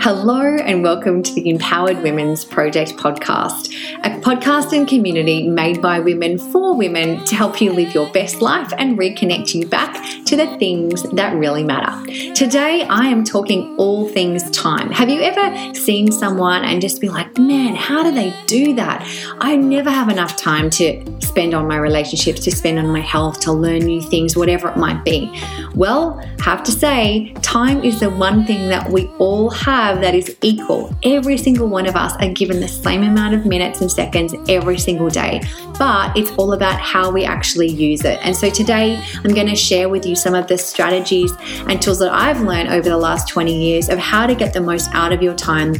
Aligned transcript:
Hello, 0.00 0.42
and 0.42 0.82
welcome 0.82 1.22
to 1.22 1.32
the 1.32 1.48
Empowered 1.48 2.02
Women's 2.02 2.44
Project 2.44 2.96
podcast, 2.96 3.72
a 4.02 4.20
podcast 4.20 4.76
and 4.76 4.86
community 4.86 5.48
made 5.48 5.80
by 5.80 6.00
women 6.00 6.36
for 6.36 6.74
women 6.74 7.24
to 7.24 7.34
help 7.34 7.60
you 7.60 7.72
live 7.72 7.94
your 7.94 8.10
best 8.12 8.42
life 8.42 8.72
and 8.76 8.98
reconnect 8.98 9.54
you 9.54 9.66
back 9.66 9.94
to 10.36 10.46
the 10.46 10.58
things 10.58 11.02
that 11.10 11.36
really 11.36 11.62
matter. 11.62 11.92
Today, 12.34 12.82
I 12.88 13.06
am 13.06 13.22
talking 13.24 13.76
all 13.76 14.08
things 14.08 14.50
time. 14.50 14.90
Have 14.90 15.08
you 15.08 15.20
ever 15.20 15.74
seen 15.74 16.10
someone 16.10 16.64
and 16.64 16.80
just 16.80 17.00
be 17.00 17.08
like, 17.08 17.38
man, 17.38 17.74
how 17.74 18.02
do 18.02 18.10
they 18.10 18.34
do 18.46 18.74
that? 18.74 19.06
I 19.40 19.56
never 19.56 19.90
have 19.90 20.08
enough 20.08 20.36
time 20.36 20.70
to 20.70 21.04
spend 21.20 21.54
on 21.54 21.68
my 21.68 21.76
relationships, 21.76 22.40
to 22.40 22.50
spend 22.50 22.78
on 22.78 22.88
my 22.88 23.00
health, 23.00 23.40
to 23.40 23.52
learn 23.52 23.80
new 23.80 24.02
things, 24.02 24.36
whatever 24.36 24.68
it 24.68 24.76
might 24.76 25.04
be. 25.04 25.30
Well, 25.74 26.20
have 26.40 26.62
to 26.64 26.72
say, 26.72 27.32
time 27.42 27.84
is 27.84 28.00
the 28.00 28.10
one 28.10 28.44
thing 28.44 28.68
that 28.68 28.90
we 28.90 29.06
all 29.18 29.50
have 29.50 29.84
have 29.84 30.00
that 30.00 30.14
is 30.14 30.36
equal. 30.42 30.94
Every 31.02 31.36
single 31.36 31.68
one 31.68 31.86
of 31.86 31.96
us 31.96 32.12
are 32.20 32.28
given 32.28 32.60
the 32.60 32.68
same 32.68 33.02
amount 33.02 33.34
of 33.34 33.44
minutes 33.46 33.80
and 33.80 33.90
seconds 33.90 34.34
every 34.48 34.78
single 34.78 35.08
day, 35.08 35.40
but 35.78 36.16
it's 36.16 36.30
all 36.32 36.52
about 36.52 36.80
how 36.80 37.10
we 37.10 37.24
actually 37.24 37.68
use 37.68 38.04
it. 38.04 38.18
And 38.22 38.36
so 38.36 38.50
today 38.50 39.02
I'm 39.24 39.34
going 39.34 39.48
to 39.48 39.56
share 39.56 39.88
with 39.88 40.06
you 40.06 40.14
some 40.24 40.34
of 40.34 40.48
the 40.48 40.58
strategies 40.58 41.32
and 41.68 41.80
tools 41.80 42.00
that 42.00 42.12
I've 42.12 42.40
learned 42.40 42.70
over 42.70 42.88
the 42.88 42.98
last 42.98 43.28
20 43.28 43.54
years 43.54 43.88
of 43.88 43.98
how 43.98 44.26
to 44.26 44.34
get 44.34 44.52
the 44.52 44.60
most 44.60 44.88
out 44.92 45.12
of 45.12 45.22
your 45.22 45.34
time 45.34 45.74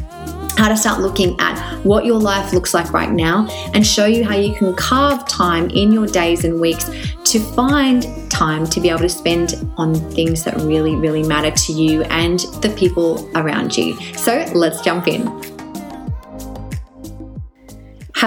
how 0.56 0.68
to 0.68 0.76
start 0.76 1.00
looking 1.00 1.36
at 1.40 1.58
what 1.84 2.04
your 2.04 2.20
life 2.20 2.52
looks 2.52 2.72
like 2.74 2.92
right 2.92 3.10
now 3.10 3.46
and 3.74 3.84
show 3.84 4.06
you 4.06 4.24
how 4.24 4.36
you 4.36 4.54
can 4.54 4.74
carve 4.76 5.26
time 5.26 5.68
in 5.70 5.90
your 5.90 6.06
days 6.06 6.44
and 6.44 6.60
weeks 6.60 6.88
to 7.24 7.40
find 7.40 8.30
time 8.30 8.66
to 8.66 8.80
be 8.80 8.88
able 8.88 9.00
to 9.00 9.08
spend 9.08 9.68
on 9.76 9.94
things 10.12 10.44
that 10.44 10.54
really, 10.58 10.94
really 10.94 11.22
matter 11.22 11.50
to 11.50 11.72
you 11.72 12.02
and 12.04 12.40
the 12.62 12.72
people 12.78 13.28
around 13.34 13.76
you. 13.76 13.96
So 14.16 14.44
let's 14.54 14.80
jump 14.80 15.08
in. 15.08 15.53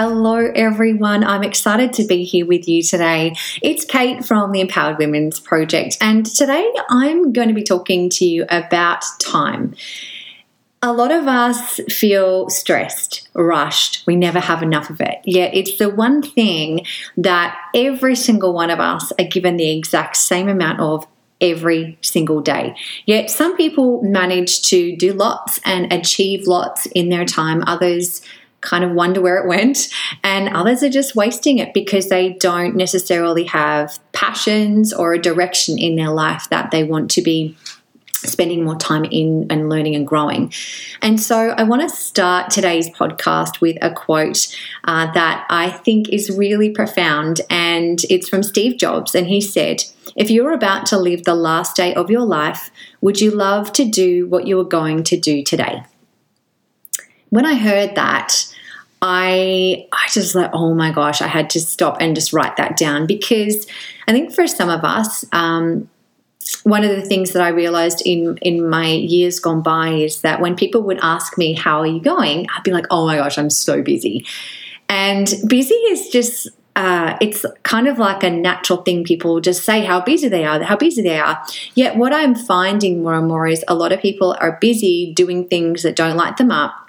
Hello, 0.00 0.36
everyone. 0.54 1.24
I'm 1.24 1.42
excited 1.42 1.92
to 1.94 2.04
be 2.04 2.22
here 2.22 2.46
with 2.46 2.68
you 2.68 2.84
today. 2.84 3.34
It's 3.62 3.84
Kate 3.84 4.24
from 4.24 4.52
the 4.52 4.60
Empowered 4.60 4.96
Women's 4.96 5.40
Project, 5.40 5.96
and 6.00 6.24
today 6.24 6.72
I'm 6.88 7.32
going 7.32 7.48
to 7.48 7.52
be 7.52 7.64
talking 7.64 8.08
to 8.10 8.24
you 8.24 8.44
about 8.48 9.02
time. 9.18 9.74
A 10.82 10.92
lot 10.92 11.10
of 11.10 11.26
us 11.26 11.80
feel 11.88 12.48
stressed, 12.48 13.28
rushed. 13.34 14.06
We 14.06 14.14
never 14.14 14.38
have 14.38 14.62
enough 14.62 14.88
of 14.88 15.00
it. 15.00 15.18
Yet 15.24 15.52
it's 15.52 15.78
the 15.78 15.90
one 15.90 16.22
thing 16.22 16.86
that 17.16 17.58
every 17.74 18.14
single 18.14 18.54
one 18.54 18.70
of 18.70 18.78
us 18.78 19.10
are 19.18 19.26
given 19.26 19.56
the 19.56 19.76
exact 19.76 20.16
same 20.16 20.48
amount 20.48 20.78
of 20.78 21.08
every 21.40 21.98
single 22.02 22.40
day. 22.40 22.76
Yet 23.04 23.30
some 23.30 23.56
people 23.56 24.00
manage 24.04 24.62
to 24.68 24.94
do 24.94 25.12
lots 25.12 25.60
and 25.64 25.92
achieve 25.92 26.46
lots 26.46 26.86
in 26.86 27.08
their 27.08 27.24
time. 27.24 27.64
Others 27.66 28.22
kind 28.60 28.84
of 28.84 28.92
wonder 28.92 29.20
where 29.20 29.38
it 29.38 29.48
went, 29.48 29.88
and 30.24 30.48
others 30.48 30.82
are 30.82 30.90
just 30.90 31.14
wasting 31.14 31.58
it 31.58 31.72
because 31.74 32.08
they 32.08 32.34
don't 32.34 32.76
necessarily 32.76 33.44
have 33.44 33.98
passions 34.12 34.92
or 34.92 35.12
a 35.12 35.20
direction 35.20 35.78
in 35.78 35.96
their 35.96 36.10
life 36.10 36.48
that 36.50 36.70
they 36.70 36.84
want 36.84 37.10
to 37.12 37.22
be 37.22 37.56
spending 38.24 38.64
more 38.64 38.76
time 38.76 39.04
in 39.04 39.46
and 39.48 39.68
learning 39.68 39.94
and 39.94 40.06
growing. 40.06 40.52
And 41.02 41.20
so 41.20 41.50
I 41.50 41.62
want 41.62 41.82
to 41.82 41.88
start 41.88 42.50
today's 42.50 42.90
podcast 42.90 43.60
with 43.60 43.76
a 43.80 43.92
quote 43.92 44.54
uh, 44.84 45.10
that 45.12 45.46
I 45.48 45.70
think 45.70 46.08
is 46.08 46.36
really 46.36 46.70
profound, 46.70 47.40
and 47.48 48.00
it's 48.10 48.28
from 48.28 48.42
Steve 48.42 48.78
Jobs. 48.78 49.14
And 49.14 49.26
he 49.28 49.40
said, 49.40 49.84
If 50.16 50.30
you're 50.30 50.52
about 50.52 50.86
to 50.86 50.98
live 50.98 51.24
the 51.24 51.34
last 51.34 51.76
day 51.76 51.94
of 51.94 52.10
your 52.10 52.26
life, 52.26 52.70
would 53.00 53.20
you 53.20 53.30
love 53.30 53.72
to 53.74 53.84
do 53.84 54.26
what 54.26 54.46
you 54.46 54.58
are 54.60 54.64
going 54.64 55.04
to 55.04 55.16
do 55.16 55.44
today? 55.44 55.82
When 57.30 57.46
I 57.46 57.54
heard 57.54 57.94
that, 57.94 58.54
I 59.00 59.86
I 59.92 60.08
just 60.10 60.34
like 60.34 60.50
oh 60.52 60.74
my 60.74 60.90
gosh 60.90 61.22
I 61.22 61.28
had 61.28 61.50
to 61.50 61.60
stop 61.60 61.98
and 62.00 62.16
just 62.16 62.32
write 62.32 62.56
that 62.56 62.76
down 62.76 63.06
because 63.06 63.66
I 64.08 64.12
think 64.12 64.34
for 64.34 64.46
some 64.46 64.68
of 64.68 64.84
us 64.84 65.24
um, 65.32 65.88
one 66.64 66.82
of 66.82 66.90
the 66.90 67.02
things 67.02 67.32
that 67.32 67.42
I 67.42 67.48
realized 67.48 68.02
in 68.04 68.38
in 68.38 68.68
my 68.68 68.88
years 68.88 69.38
gone 69.38 69.62
by 69.62 69.90
is 69.90 70.22
that 70.22 70.40
when 70.40 70.56
people 70.56 70.82
would 70.82 70.98
ask 71.02 71.38
me 71.38 71.52
how 71.52 71.80
are 71.80 71.86
you 71.86 72.00
going, 72.00 72.46
I'd 72.56 72.64
be 72.64 72.72
like, 72.72 72.86
"Oh 72.90 73.06
my 73.06 73.16
gosh, 73.16 73.38
I'm 73.38 73.50
so 73.50 73.82
busy." 73.82 74.26
And 74.88 75.32
busy 75.46 75.74
is 75.74 76.08
just 76.08 76.48
uh, 76.74 77.16
it's 77.20 77.44
kind 77.64 77.86
of 77.86 77.98
like 77.98 78.22
a 78.22 78.30
natural 78.30 78.82
thing. 78.82 79.04
People 79.04 79.40
just 79.40 79.64
say 79.64 79.84
how 79.84 80.00
busy 80.00 80.28
they 80.28 80.44
are, 80.44 80.62
how 80.62 80.76
busy 80.76 81.02
they 81.02 81.18
are. 81.18 81.42
Yet, 81.74 81.96
what 81.96 82.12
I'm 82.12 82.34
finding 82.34 83.02
more 83.02 83.14
and 83.14 83.28
more 83.28 83.46
is 83.46 83.64
a 83.68 83.74
lot 83.74 83.92
of 83.92 84.00
people 84.00 84.36
are 84.40 84.58
busy 84.60 85.12
doing 85.14 85.46
things 85.46 85.82
that 85.82 85.96
don't 85.96 86.16
light 86.16 86.38
them 86.38 86.50
up 86.50 86.87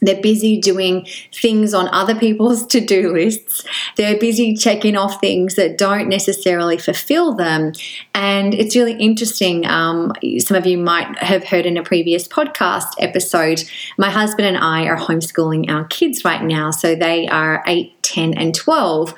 they're 0.00 0.20
busy 0.20 0.58
doing 0.58 1.06
things 1.32 1.74
on 1.74 1.88
other 1.88 2.14
people's 2.14 2.66
to 2.70 2.80
do 2.80 3.12
lists. 3.12 3.64
They're 3.96 4.18
busy 4.18 4.54
checking 4.54 4.96
off 4.96 5.20
things 5.20 5.54
that 5.56 5.78
don't 5.78 6.08
necessarily 6.08 6.78
fulfill 6.78 7.34
them. 7.34 7.72
And 8.14 8.54
it's 8.54 8.76
really 8.76 8.94
interesting. 8.94 9.66
Um, 9.66 10.12
some 10.38 10.56
of 10.56 10.66
you 10.66 10.78
might 10.78 11.18
have 11.18 11.44
heard 11.44 11.66
in 11.66 11.76
a 11.76 11.82
previous 11.82 12.26
podcast 12.26 12.88
episode, 12.98 13.62
my 13.98 14.10
husband 14.10 14.46
and 14.46 14.58
I 14.58 14.86
are 14.86 14.96
homeschooling 14.96 15.70
our 15.70 15.84
kids 15.84 16.24
right 16.24 16.42
now. 16.42 16.70
So 16.70 16.94
they 16.94 17.28
are 17.28 17.62
8, 17.66 18.02
10, 18.02 18.34
and 18.34 18.54
12. 18.54 19.14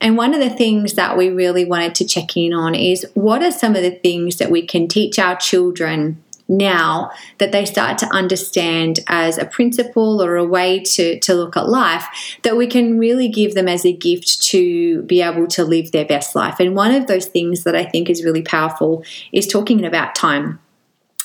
And 0.00 0.16
one 0.16 0.34
of 0.34 0.40
the 0.40 0.50
things 0.50 0.94
that 0.94 1.16
we 1.16 1.30
really 1.30 1.64
wanted 1.64 1.94
to 1.96 2.04
check 2.04 2.36
in 2.36 2.52
on 2.52 2.74
is 2.74 3.06
what 3.14 3.42
are 3.42 3.50
some 3.50 3.74
of 3.74 3.82
the 3.82 3.90
things 3.90 4.36
that 4.36 4.50
we 4.50 4.66
can 4.66 4.88
teach 4.88 5.18
our 5.18 5.36
children 5.36 6.22
now 6.48 7.10
that 7.38 7.52
they 7.52 7.64
start 7.64 7.98
to 7.98 8.06
understand 8.06 9.00
as 9.06 9.38
a 9.38 9.46
principle 9.46 10.22
or 10.22 10.36
a 10.36 10.44
way 10.44 10.80
to, 10.80 11.18
to 11.20 11.34
look 11.34 11.56
at 11.56 11.68
life 11.68 12.06
that 12.42 12.56
we 12.56 12.66
can 12.66 12.98
really 12.98 13.28
give 13.28 13.54
them 13.54 13.68
as 13.68 13.84
a 13.86 13.92
gift 13.92 14.42
to 14.42 15.02
be 15.02 15.22
able 15.22 15.46
to 15.46 15.64
live 15.64 15.92
their 15.92 16.04
best 16.04 16.34
life. 16.34 16.60
And 16.60 16.76
one 16.76 16.90
of 16.90 17.06
those 17.06 17.26
things 17.26 17.64
that 17.64 17.74
I 17.74 17.84
think 17.84 18.10
is 18.10 18.24
really 18.24 18.42
powerful 18.42 19.04
is 19.32 19.46
talking 19.46 19.84
about 19.84 20.14
time. 20.14 20.60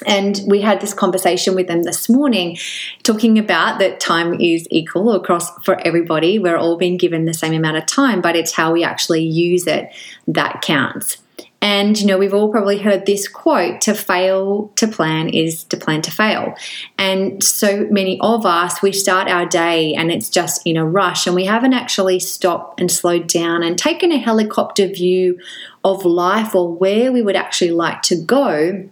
And 0.05 0.39
we 0.47 0.61
had 0.61 0.79
this 0.79 0.93
conversation 0.93 1.55
with 1.55 1.67
them 1.67 1.83
this 1.83 2.07
morning, 2.07 2.57
talking 3.03 3.37
about 3.37 3.79
that 3.79 3.99
time 3.99 4.39
is 4.39 4.65
equal 4.71 5.11
across 5.11 5.51
for 5.63 5.77
everybody. 5.85 6.39
We're 6.39 6.55
all 6.55 6.77
being 6.77 6.95
given 6.95 7.25
the 7.25 7.33
same 7.33 7.53
amount 7.53 7.75
of 7.75 7.85
time, 7.85 8.21
but 8.21 8.37
it's 8.37 8.53
how 8.53 8.71
we 8.71 8.85
actually 8.85 9.23
use 9.23 9.67
it 9.67 9.93
that 10.27 10.61
counts. 10.61 11.17
And, 11.61 11.99
you 11.99 12.07
know, 12.07 12.17
we've 12.17 12.33
all 12.33 12.49
probably 12.49 12.79
heard 12.79 13.05
this 13.05 13.27
quote 13.27 13.81
to 13.81 13.93
fail 13.93 14.71
to 14.75 14.87
plan 14.87 15.29
is 15.29 15.65
to 15.65 15.77
plan 15.77 16.01
to 16.03 16.11
fail. 16.11 16.55
And 16.97 17.43
so 17.43 17.85
many 17.91 18.17
of 18.21 18.45
us, 18.45 18.81
we 18.81 18.93
start 18.93 19.27
our 19.27 19.45
day 19.45 19.93
and 19.93 20.11
it's 20.11 20.29
just 20.29 20.61
in 20.65 20.77
a 20.77 20.85
rush 20.85 21.27
and 21.27 21.35
we 21.35 21.45
haven't 21.45 21.73
actually 21.73 22.19
stopped 22.19 22.79
and 22.79 22.89
slowed 22.89 23.27
down 23.27 23.61
and 23.61 23.77
taken 23.77 24.11
a 24.11 24.17
helicopter 24.17 24.87
view 24.87 25.39
of 25.83 26.05
life 26.05 26.55
or 26.55 26.73
where 26.73 27.11
we 27.11 27.21
would 27.21 27.35
actually 27.35 27.71
like 27.71 28.01
to 28.03 28.15
go 28.15 28.87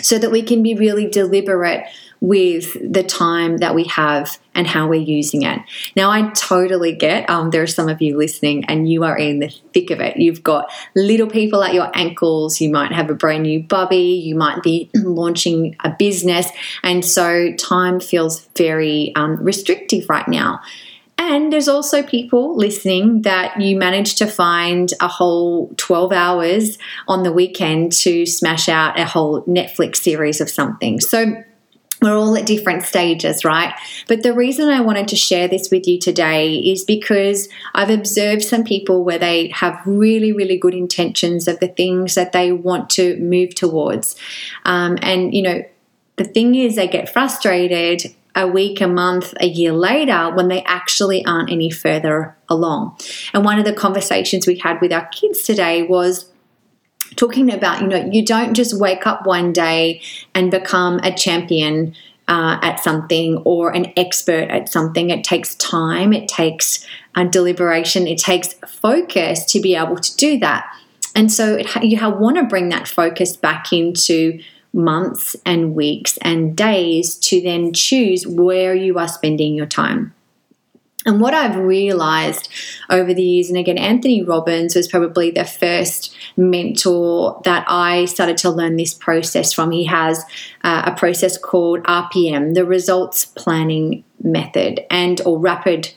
so 0.00 0.18
that 0.18 0.32
we 0.32 0.42
can 0.42 0.62
be 0.62 0.74
really 0.74 1.06
deliberate 1.06 1.86
with 2.22 2.76
the 2.80 3.02
time 3.02 3.56
that 3.56 3.74
we 3.74 3.82
have 3.82 4.38
and 4.54 4.64
how 4.64 4.86
we're 4.86 4.94
using 4.94 5.42
it. 5.42 5.58
Now, 5.96 6.08
I 6.08 6.30
totally 6.30 6.94
get 6.94 7.28
um, 7.28 7.50
there 7.50 7.62
are 7.62 7.66
some 7.66 7.88
of 7.88 8.00
you 8.00 8.16
listening 8.16 8.64
and 8.66 8.88
you 8.88 9.02
are 9.02 9.18
in 9.18 9.40
the 9.40 9.48
thick 9.74 9.90
of 9.90 10.00
it. 10.00 10.16
You've 10.16 10.44
got 10.44 10.70
little 10.94 11.26
people 11.26 11.64
at 11.64 11.74
your 11.74 11.90
ankles, 11.94 12.60
you 12.60 12.70
might 12.70 12.92
have 12.92 13.10
a 13.10 13.14
brand 13.14 13.42
new 13.42 13.60
bubby, 13.64 14.22
you 14.24 14.36
might 14.36 14.62
be 14.62 14.88
launching 14.94 15.74
a 15.82 15.90
business, 15.90 16.48
and 16.84 17.04
so 17.04 17.52
time 17.54 17.98
feels 17.98 18.46
very 18.56 19.12
um, 19.16 19.42
restrictive 19.42 20.08
right 20.08 20.28
now. 20.28 20.60
And 21.18 21.52
there's 21.52 21.68
also 21.68 22.04
people 22.04 22.56
listening 22.56 23.22
that 23.22 23.60
you 23.60 23.76
manage 23.76 24.14
to 24.16 24.26
find 24.26 24.92
a 25.00 25.08
whole 25.08 25.72
12 25.76 26.12
hours 26.12 26.78
on 27.08 27.24
the 27.24 27.32
weekend 27.32 27.92
to 27.92 28.26
smash 28.26 28.68
out 28.68 28.98
a 28.98 29.04
whole 29.06 29.42
Netflix 29.42 29.96
series 29.96 30.40
of 30.40 30.48
something. 30.48 31.00
So 31.00 31.42
we're 32.02 32.16
all 32.16 32.36
at 32.36 32.44
different 32.44 32.82
stages, 32.82 33.44
right? 33.44 33.72
But 34.08 34.22
the 34.22 34.34
reason 34.34 34.68
I 34.68 34.80
wanted 34.80 35.08
to 35.08 35.16
share 35.16 35.48
this 35.48 35.70
with 35.70 35.86
you 35.86 35.98
today 35.98 36.56
is 36.56 36.84
because 36.84 37.48
I've 37.74 37.90
observed 37.90 38.42
some 38.42 38.64
people 38.64 39.04
where 39.04 39.18
they 39.18 39.48
have 39.48 39.80
really, 39.86 40.32
really 40.32 40.58
good 40.58 40.74
intentions 40.74 41.48
of 41.48 41.60
the 41.60 41.68
things 41.68 42.14
that 42.16 42.32
they 42.32 42.52
want 42.52 42.90
to 42.90 43.16
move 43.18 43.54
towards. 43.54 44.16
Um, 44.64 44.98
and, 45.00 45.32
you 45.32 45.42
know, 45.42 45.62
the 46.16 46.24
thing 46.24 46.54
is, 46.54 46.76
they 46.76 46.88
get 46.88 47.08
frustrated 47.08 48.14
a 48.34 48.46
week, 48.46 48.80
a 48.80 48.88
month, 48.88 49.34
a 49.40 49.46
year 49.46 49.72
later 49.72 50.34
when 50.34 50.48
they 50.48 50.62
actually 50.64 51.24
aren't 51.24 51.50
any 51.50 51.70
further 51.70 52.36
along. 52.48 52.98
And 53.34 53.44
one 53.44 53.58
of 53.58 53.64
the 53.64 53.72
conversations 53.72 54.46
we 54.46 54.58
had 54.58 54.80
with 54.80 54.92
our 54.92 55.06
kids 55.08 55.42
today 55.42 55.82
was 55.82 56.31
talking 57.16 57.52
about, 57.52 57.80
you 57.80 57.88
know, 57.88 58.08
you 58.10 58.24
don't 58.24 58.54
just 58.54 58.78
wake 58.78 59.06
up 59.06 59.26
one 59.26 59.52
day 59.52 60.02
and 60.34 60.50
become 60.50 60.98
a 61.00 61.14
champion 61.14 61.94
uh, 62.28 62.58
at 62.62 62.80
something 62.80 63.38
or 63.38 63.70
an 63.70 63.92
expert 63.96 64.48
at 64.50 64.68
something. 64.68 65.10
It 65.10 65.24
takes 65.24 65.54
time, 65.56 66.12
it 66.12 66.28
takes 66.28 66.86
uh, 67.14 67.24
deliberation, 67.24 68.06
it 68.06 68.18
takes 68.18 68.54
focus 68.66 69.44
to 69.46 69.60
be 69.60 69.74
able 69.74 69.96
to 69.96 70.16
do 70.16 70.38
that. 70.38 70.74
And 71.14 71.30
so 71.30 71.56
it, 71.56 71.84
you 71.84 71.98
want 72.08 72.36
to 72.36 72.44
bring 72.44 72.70
that 72.70 72.88
focus 72.88 73.36
back 73.36 73.72
into 73.72 74.40
months 74.72 75.36
and 75.44 75.74
weeks 75.74 76.16
and 76.22 76.56
days 76.56 77.16
to 77.16 77.42
then 77.42 77.72
choose 77.74 78.26
where 78.26 78.74
you 78.74 78.98
are 78.98 79.08
spending 79.08 79.54
your 79.54 79.66
time. 79.66 80.14
And 81.04 81.20
what 81.20 81.34
I've 81.34 81.56
realized 81.56 82.48
over 82.88 83.12
the 83.12 83.22
years, 83.22 83.48
and 83.48 83.58
again, 83.58 83.78
Anthony 83.78 84.22
Robbins 84.22 84.76
was 84.76 84.86
probably 84.86 85.30
the 85.30 85.44
first 85.44 86.16
mentor 86.36 87.40
that 87.44 87.64
I 87.68 88.04
started 88.04 88.36
to 88.38 88.50
learn 88.50 88.76
this 88.76 88.94
process 88.94 89.52
from. 89.52 89.72
He 89.72 89.84
has 89.86 90.24
uh, 90.62 90.82
a 90.86 90.92
process 90.92 91.36
called 91.36 91.80
RPM, 91.84 92.54
the 92.54 92.64
Results 92.64 93.24
Planning 93.24 94.04
Method, 94.22 94.80
and 94.90 95.20
or 95.26 95.38
Rapid 95.38 95.92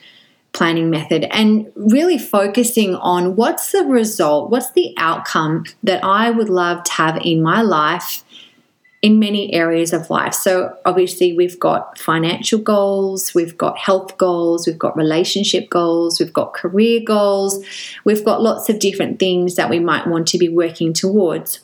planning 0.56 0.90
method 0.90 1.26
and 1.32 1.70
really 1.76 2.18
focusing 2.18 2.96
on 2.96 3.36
what's 3.36 3.74
the 3.74 3.84
result, 3.84 4.50
what's 4.50 4.72
the 4.72 4.94
outcome 4.98 5.66
that 5.84 6.02
I 6.02 6.32
would 6.32 6.50
love 6.50 6.84
to 6.86 6.92
have 6.94 7.20
in 7.22 7.44
my 7.44 7.62
life 7.62 8.24
in 9.06 9.20
many 9.20 9.54
areas 9.54 9.94
of 9.94 10.10
life. 10.10 10.34
So, 10.34 10.76
obviously, 10.84 11.38
we've 11.38 11.60
got 11.60 12.00
financial 12.00 12.58
goals, 12.58 13.36
we've 13.36 13.56
got 13.56 13.78
health 13.78 14.18
goals, 14.18 14.66
we've 14.66 14.80
got 14.80 14.98
relationship 14.98 15.70
goals, 15.70 16.20
we've 16.20 16.34
got 16.34 16.56
career 16.56 17.02
goals, 17.06 17.64
we've 18.04 18.26
got 18.26 18.42
lots 18.42 18.68
of 18.68 18.80
different 18.80 19.20
things 19.20 19.58
that 19.58 19.70
we 19.70 19.80
might 19.80 20.08
want 20.08 20.28
to 20.30 20.40
be 20.40 20.50
working 20.50 20.92
towards. 20.92 21.60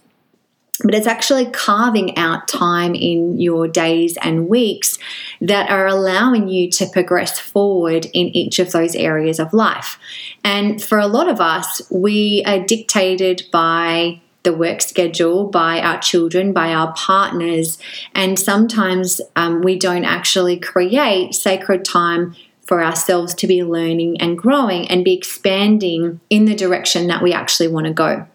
But 0.84 0.94
it's 0.94 1.08
actually 1.08 1.48
carving 1.48 2.16
out 2.16 2.48
time 2.48 2.94
in 2.94 3.40
your 3.40 3.68
days 3.68 4.18
and 4.22 4.48
weeks 4.48 5.00
that 5.42 5.68
are 5.72 5.88
allowing 5.88 6.48
you 6.48 6.70
to 6.74 6.86
progress 6.94 7.40
forward 7.40 8.06
in 8.14 8.28
each 8.28 8.60
of 8.60 8.72
those 8.72 8.94
areas 8.94 9.40
of 9.40 9.52
life. 9.52 9.98
And 10.44 10.80
for 10.82 11.00
a 11.00 11.08
lot 11.08 11.28
of 11.28 11.42
us, 11.42 11.82
we 11.90 12.44
are 12.46 12.60
dictated 12.60 13.48
by 13.52 14.22
the 14.44 14.54
work 14.54 14.82
schedule 14.82 15.46
by 15.46 15.80
our 15.80 16.00
children, 16.00 16.54
by 16.54 16.74
our 16.74 16.94
partners, 16.94 17.78
and 18.16 18.40
sometimes 18.40 19.22
um, 19.36 19.62
we 19.62 19.78
don't 19.78 20.06
actually 20.06 20.58
create 20.58 21.36
sacred 21.36 21.86
time 21.86 22.36
for 22.66 22.84
ourselves 22.84 23.34
to 23.36 23.48
be 23.48 23.64
learning 23.64 24.20
and 24.22 24.38
growing 24.38 24.90
and 24.90 25.04
be 25.04 25.14
expanding 25.14 26.20
in 26.30 26.46
the 26.46 26.56
direction 26.56 27.08
that 27.08 27.22
we 27.22 27.34
actually 27.34 27.68
want 27.68 27.86
to 27.86 27.94
go. 27.94 28.26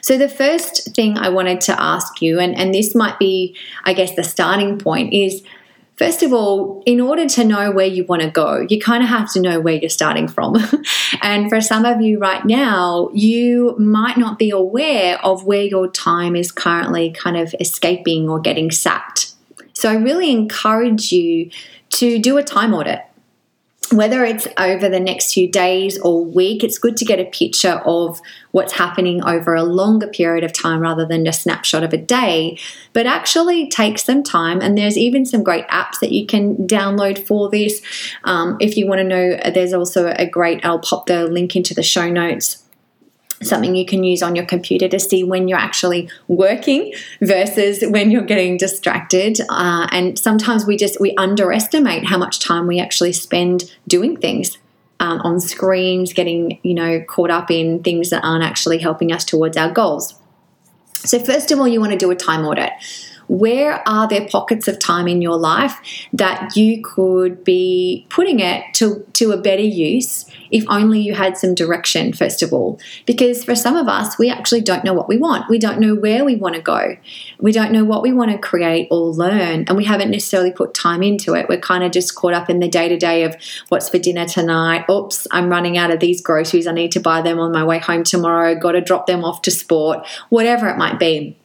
So, 0.00 0.16
the 0.16 0.28
first 0.28 0.94
thing 0.94 1.18
I 1.18 1.28
wanted 1.28 1.60
to 1.62 1.80
ask 1.80 2.22
you, 2.22 2.38
and, 2.38 2.56
and 2.56 2.74
this 2.74 2.94
might 2.94 3.18
be, 3.18 3.56
I 3.84 3.92
guess, 3.92 4.14
the 4.14 4.24
starting 4.24 4.78
point, 4.78 5.12
is 5.12 5.42
First 5.98 6.22
of 6.22 6.32
all, 6.32 6.80
in 6.86 7.00
order 7.00 7.26
to 7.26 7.44
know 7.44 7.72
where 7.72 7.86
you 7.86 8.04
want 8.04 8.22
to 8.22 8.30
go, 8.30 8.64
you 8.68 8.80
kind 8.80 9.02
of 9.02 9.08
have 9.08 9.32
to 9.32 9.40
know 9.40 9.58
where 9.58 9.74
you're 9.74 9.90
starting 9.90 10.28
from. 10.28 10.54
and 11.22 11.48
for 11.48 11.60
some 11.60 11.84
of 11.84 12.00
you 12.00 12.20
right 12.20 12.44
now, 12.44 13.10
you 13.12 13.74
might 13.78 14.16
not 14.16 14.38
be 14.38 14.50
aware 14.50 15.18
of 15.24 15.44
where 15.44 15.62
your 15.62 15.90
time 15.90 16.36
is 16.36 16.52
currently 16.52 17.10
kind 17.10 17.36
of 17.36 17.52
escaping 17.58 18.28
or 18.28 18.38
getting 18.38 18.70
sapped. 18.70 19.32
So 19.72 19.90
I 19.90 19.94
really 19.94 20.30
encourage 20.30 21.10
you 21.10 21.50
to 21.90 22.20
do 22.20 22.36
a 22.36 22.44
time 22.44 22.74
audit 22.74 23.02
whether 23.92 24.24
it's 24.24 24.46
over 24.58 24.88
the 24.88 25.00
next 25.00 25.32
few 25.32 25.50
days 25.50 25.98
or 26.00 26.24
week, 26.24 26.62
it's 26.62 26.78
good 26.78 26.96
to 26.98 27.04
get 27.04 27.18
a 27.18 27.24
picture 27.24 27.80
of 27.84 28.20
what's 28.50 28.72
happening 28.72 29.22
over 29.24 29.54
a 29.54 29.62
longer 29.62 30.06
period 30.06 30.44
of 30.44 30.52
time 30.52 30.80
rather 30.80 31.06
than 31.06 31.26
a 31.26 31.32
snapshot 31.32 31.82
of 31.82 31.92
a 31.92 31.96
day. 31.96 32.58
But 32.92 33.06
actually 33.06 33.68
take 33.68 33.98
some 33.98 34.22
time, 34.22 34.60
and 34.60 34.76
there's 34.76 34.98
even 34.98 35.24
some 35.24 35.42
great 35.42 35.66
apps 35.68 36.00
that 36.00 36.12
you 36.12 36.26
can 36.26 36.56
download 36.66 37.18
for 37.18 37.50
this. 37.50 37.82
Um, 38.24 38.56
if 38.60 38.76
you 38.76 38.86
want 38.86 39.00
to 39.00 39.04
know, 39.04 39.38
there's 39.52 39.72
also 39.72 40.12
a 40.16 40.26
great, 40.26 40.64
I'll 40.64 40.80
pop 40.80 41.06
the 41.06 41.26
link 41.26 41.56
into 41.56 41.74
the 41.74 41.82
show 41.82 42.10
notes 42.10 42.64
something 43.42 43.74
you 43.74 43.86
can 43.86 44.04
use 44.04 44.22
on 44.22 44.34
your 44.34 44.46
computer 44.46 44.88
to 44.88 44.98
see 44.98 45.22
when 45.24 45.48
you're 45.48 45.58
actually 45.58 46.10
working 46.26 46.92
versus 47.20 47.82
when 47.88 48.10
you're 48.10 48.22
getting 48.22 48.56
distracted. 48.56 49.38
Uh, 49.48 49.86
and 49.90 50.18
sometimes 50.18 50.66
we 50.66 50.76
just 50.76 51.00
we 51.00 51.14
underestimate 51.16 52.04
how 52.04 52.18
much 52.18 52.40
time 52.40 52.66
we 52.66 52.80
actually 52.80 53.12
spend 53.12 53.72
doing 53.86 54.16
things 54.16 54.58
um, 55.00 55.20
on 55.20 55.40
screens 55.40 56.12
getting 56.12 56.58
you 56.62 56.74
know 56.74 57.00
caught 57.06 57.30
up 57.30 57.50
in 57.50 57.82
things 57.82 58.10
that 58.10 58.24
aren't 58.24 58.44
actually 58.44 58.78
helping 58.78 59.12
us 59.12 59.24
towards 59.24 59.56
our 59.56 59.70
goals. 59.70 60.14
So 60.94 61.18
first 61.20 61.52
of 61.52 61.58
all 61.58 61.68
you 61.68 61.80
want 61.80 61.92
to 61.92 61.98
do 61.98 62.10
a 62.10 62.16
time 62.16 62.44
audit 62.44 62.72
where 63.28 63.86
are 63.86 64.08
there 64.08 64.26
pockets 64.28 64.68
of 64.68 64.78
time 64.78 65.06
in 65.06 65.22
your 65.22 65.36
life 65.36 65.78
that 66.12 66.56
you 66.56 66.82
could 66.82 67.44
be 67.44 68.06
putting 68.08 68.40
it 68.40 68.64
to, 68.74 69.06
to 69.12 69.32
a 69.32 69.36
better 69.36 69.62
use 69.62 70.24
if 70.50 70.64
only 70.68 70.98
you 70.98 71.14
had 71.14 71.36
some 71.36 71.54
direction, 71.54 72.12
first 72.12 72.42
of 72.42 72.52
all? 72.52 72.80
Because 73.06 73.44
for 73.44 73.54
some 73.54 73.76
of 73.76 73.86
us, 73.86 74.18
we 74.18 74.30
actually 74.30 74.62
don't 74.62 74.82
know 74.82 74.94
what 74.94 75.08
we 75.08 75.18
want. 75.18 75.48
We 75.48 75.58
don't 75.58 75.78
know 75.78 75.94
where 75.94 76.24
we 76.24 76.36
want 76.36 76.54
to 76.54 76.62
go. 76.62 76.96
We 77.38 77.52
don't 77.52 77.70
know 77.70 77.84
what 77.84 78.02
we 78.02 78.12
want 78.12 78.30
to 78.30 78.38
create 78.38 78.88
or 78.90 79.08
learn, 79.08 79.64
and 79.68 79.76
we 79.76 79.84
haven't 79.84 80.10
necessarily 80.10 80.52
put 80.52 80.74
time 80.74 81.02
into 81.02 81.34
it. 81.34 81.48
We're 81.48 81.60
kind 81.60 81.84
of 81.84 81.92
just 81.92 82.14
caught 82.14 82.32
up 82.32 82.48
in 82.48 82.60
the 82.60 82.68
day 82.68 82.88
to 82.88 82.96
day 82.96 83.24
of 83.24 83.36
what's 83.68 83.88
for 83.88 83.98
dinner 83.98 84.26
tonight. 84.26 84.86
Oops, 84.90 85.26
I'm 85.30 85.50
running 85.50 85.76
out 85.76 85.90
of 85.90 86.00
these 86.00 86.22
groceries. 86.22 86.66
I 86.66 86.72
need 86.72 86.92
to 86.92 87.00
buy 87.00 87.20
them 87.20 87.38
on 87.38 87.52
my 87.52 87.64
way 87.64 87.78
home 87.78 88.04
tomorrow. 88.04 88.54
Got 88.54 88.72
to 88.72 88.80
drop 88.80 89.06
them 89.06 89.24
off 89.24 89.42
to 89.42 89.50
sport, 89.50 90.06
whatever 90.30 90.68
it 90.68 90.78
might 90.78 90.98
be. 90.98 91.36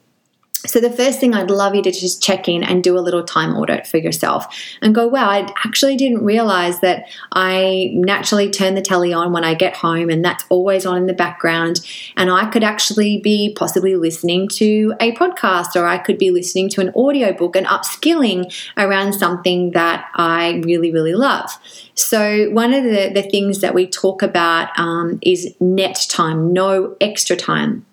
So, 0.65 0.79
the 0.79 0.89
first 0.89 1.19
thing 1.19 1.33
I'd 1.33 1.51
love 1.51 1.75
you 1.75 1.81
to 1.81 1.91
just 1.91 2.23
check 2.23 2.47
in 2.47 2.63
and 2.63 2.81
do 2.81 2.97
a 2.97 3.01
little 3.01 3.23
time 3.23 3.53
audit 3.53 3.85
for 3.85 3.97
yourself 3.97 4.47
and 4.81 4.95
go, 4.95 5.07
wow, 5.07 5.29
I 5.29 5.39
actually 5.65 5.97
didn't 5.97 6.23
realize 6.23 6.79
that 6.79 7.09
I 7.33 7.91
naturally 7.93 8.49
turn 8.49 8.75
the 8.75 8.81
telly 8.81 9.11
on 9.11 9.33
when 9.33 9.43
I 9.43 9.55
get 9.55 9.75
home 9.75 10.09
and 10.09 10.23
that's 10.23 10.45
always 10.47 10.85
on 10.85 10.97
in 10.97 11.07
the 11.07 11.13
background. 11.13 11.81
And 12.15 12.31
I 12.31 12.49
could 12.49 12.63
actually 12.63 13.19
be 13.19 13.53
possibly 13.57 13.97
listening 13.97 14.47
to 14.49 14.93
a 15.01 15.11
podcast 15.13 15.75
or 15.75 15.85
I 15.85 15.97
could 15.97 16.17
be 16.17 16.31
listening 16.31 16.69
to 16.69 16.81
an 16.81 16.93
audiobook 16.95 17.57
and 17.57 17.67
upskilling 17.67 18.53
around 18.77 19.13
something 19.13 19.71
that 19.71 20.09
I 20.15 20.61
really, 20.63 20.91
really 20.91 21.13
love. 21.13 21.51
So, 21.95 22.49
one 22.51 22.73
of 22.73 22.85
the, 22.85 23.11
the 23.13 23.23
things 23.23 23.59
that 23.59 23.73
we 23.73 23.85
talk 23.85 24.21
about 24.21 24.69
um, 24.79 25.19
is 25.21 25.53
net 25.59 26.05
time, 26.09 26.53
no 26.53 26.95
extra 27.01 27.35
time. 27.35 27.85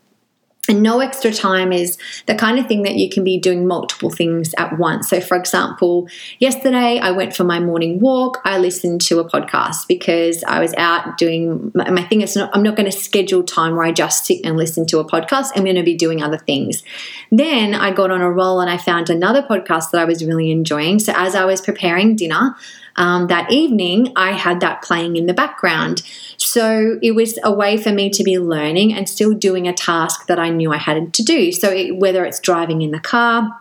And 0.71 0.85
no 0.85 1.01
extra 1.01 1.33
time 1.33 1.73
is 1.73 1.99
the 2.27 2.35
kind 2.37 2.57
of 2.61 2.69
thing 2.69 2.85
that 2.85 2.95
you 2.95 3.11
can 3.11 3.25
be 3.25 3.41
doing 3.41 3.67
multiple 3.67 4.09
things 4.09 4.55
at 4.57 4.79
once. 4.79 5.09
So, 5.09 5.21
for 5.21 5.37
example, 5.37 6.07
yesterday 6.39 7.01
I 7.01 7.11
went 7.11 7.35
for 7.35 7.43
my 7.43 7.59
morning 7.59 7.99
walk. 7.99 8.41
I 8.45 8.57
listened 8.59 9.01
to 9.03 9.19
a 9.19 9.29
podcast 9.29 9.89
because 9.89 10.45
I 10.45 10.61
was 10.61 10.73
out 10.75 11.19
doing 11.19 11.73
my 11.75 12.05
thing. 12.05 12.21
It's 12.21 12.37
not, 12.37 12.55
I'm 12.55 12.63
not 12.63 12.77
going 12.77 12.89
to 12.89 12.97
schedule 12.97 13.43
time 13.43 13.75
where 13.75 13.85
I 13.85 13.91
just 13.91 14.27
sit 14.27 14.43
and 14.45 14.57
listen 14.57 14.87
to 14.87 15.01
a 15.01 15.05
podcast. 15.05 15.49
I'm 15.57 15.65
going 15.65 15.75
to 15.75 15.83
be 15.83 15.97
doing 15.97 16.23
other 16.23 16.39
things. 16.39 16.85
Then 17.33 17.75
I 17.75 17.91
got 17.91 18.13
on 18.13 18.21
a 18.21 18.31
roll 18.31 18.61
and 18.61 18.71
I 18.71 18.77
found 18.79 19.11
another 19.11 19.43
podcast 19.43 19.91
that 19.91 20.01
I 20.01 20.05
was 20.05 20.25
really 20.25 20.53
enjoying. 20.53 21.01
So, 21.01 21.13
as 21.17 21.35
I 21.35 21.47
was 21.47 21.61
preparing 21.61 22.15
dinner, 22.15 22.55
um, 22.97 23.29
that 23.29 23.51
evening, 23.51 24.13
I 24.17 24.33
had 24.33 24.61
that 24.61 24.83
playing 24.83 25.17
in 25.17 25.27
the 25.27 25.35
background. 25.35 26.03
So 26.37 26.99
it 27.03 27.13
was 27.13 27.39
a 27.45 27.53
way 27.53 27.77
for 27.77 27.93
me 27.93 28.11
to 28.11 28.25
be 28.25 28.39
learning 28.39 28.95
and 28.95 29.09
still 29.09 29.35
doing 29.35 29.69
a 29.69 29.73
task 29.73 30.27
that 30.27 30.39
I 30.39 30.51
knew 30.51 30.73
I 30.73 30.79
had 30.79 31.13
to 31.15 31.23
do. 31.23 31.53
So 31.53 31.71
it, 31.71 31.97
whether 31.97 32.25
it's 32.25 32.41
driving 32.41 32.83
in 32.83 32.91
the 32.91 33.01
car, 33.01 33.61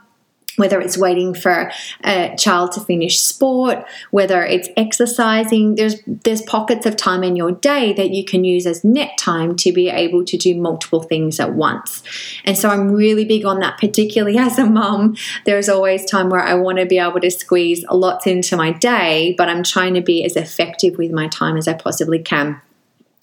whether 0.59 0.81
it's 0.81 0.97
waiting 0.97 1.33
for 1.33 1.71
a 2.03 2.35
child 2.37 2.73
to 2.73 2.81
finish 2.81 3.19
sport, 3.19 3.85
whether 4.11 4.43
it's 4.43 4.67
exercising, 4.75 5.75
there's 5.75 5.95
there's 6.05 6.41
pockets 6.41 6.85
of 6.85 6.97
time 6.97 7.23
in 7.23 7.37
your 7.37 7.53
day 7.53 7.93
that 7.93 8.11
you 8.11 8.25
can 8.25 8.43
use 8.43 8.65
as 8.65 8.83
net 8.83 9.17
time 9.17 9.55
to 9.55 9.71
be 9.71 9.89
able 9.89 10.25
to 10.25 10.37
do 10.37 10.53
multiple 10.55 11.01
things 11.01 11.39
at 11.39 11.53
once. 11.53 12.03
And 12.43 12.57
so 12.57 12.69
I'm 12.69 12.91
really 12.91 13.23
big 13.23 13.45
on 13.45 13.59
that, 13.61 13.77
particularly 13.79 14.37
as 14.47 14.59
a 14.59 14.65
mum. 14.65 15.15
There's 15.45 15.69
always 15.69 16.03
time 16.05 16.29
where 16.29 16.41
I 16.41 16.55
want 16.55 16.79
to 16.79 16.85
be 16.85 16.99
able 16.99 17.21
to 17.21 17.31
squeeze 17.31 17.85
lots 17.89 18.27
into 18.27 18.57
my 18.57 18.71
day, 18.71 19.33
but 19.37 19.47
I'm 19.47 19.63
trying 19.63 19.93
to 19.93 20.01
be 20.01 20.25
as 20.25 20.35
effective 20.35 20.97
with 20.97 21.11
my 21.11 21.29
time 21.29 21.55
as 21.55 21.67
I 21.67 21.73
possibly 21.73 22.19
can. 22.19 22.61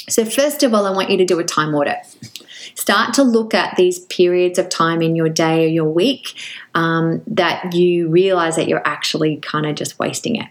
So, 0.08 0.24
first 0.24 0.62
of 0.62 0.72
all, 0.72 0.86
I 0.86 0.90
want 0.90 1.10
you 1.10 1.16
to 1.18 1.24
do 1.24 1.38
a 1.38 1.44
time 1.44 1.74
audit. 1.74 1.98
Start 2.76 3.14
to 3.14 3.22
look 3.22 3.54
at 3.54 3.76
these 3.76 4.00
periods 4.00 4.58
of 4.58 4.68
time 4.68 5.02
in 5.02 5.16
your 5.16 5.28
day 5.28 5.64
or 5.64 5.68
your 5.68 5.90
week 5.90 6.34
um, 6.74 7.22
that 7.26 7.74
you 7.74 8.08
realize 8.08 8.56
that 8.56 8.68
you're 8.68 8.86
actually 8.86 9.38
kind 9.38 9.66
of 9.66 9.74
just 9.74 9.98
wasting 9.98 10.36
it. 10.36 10.46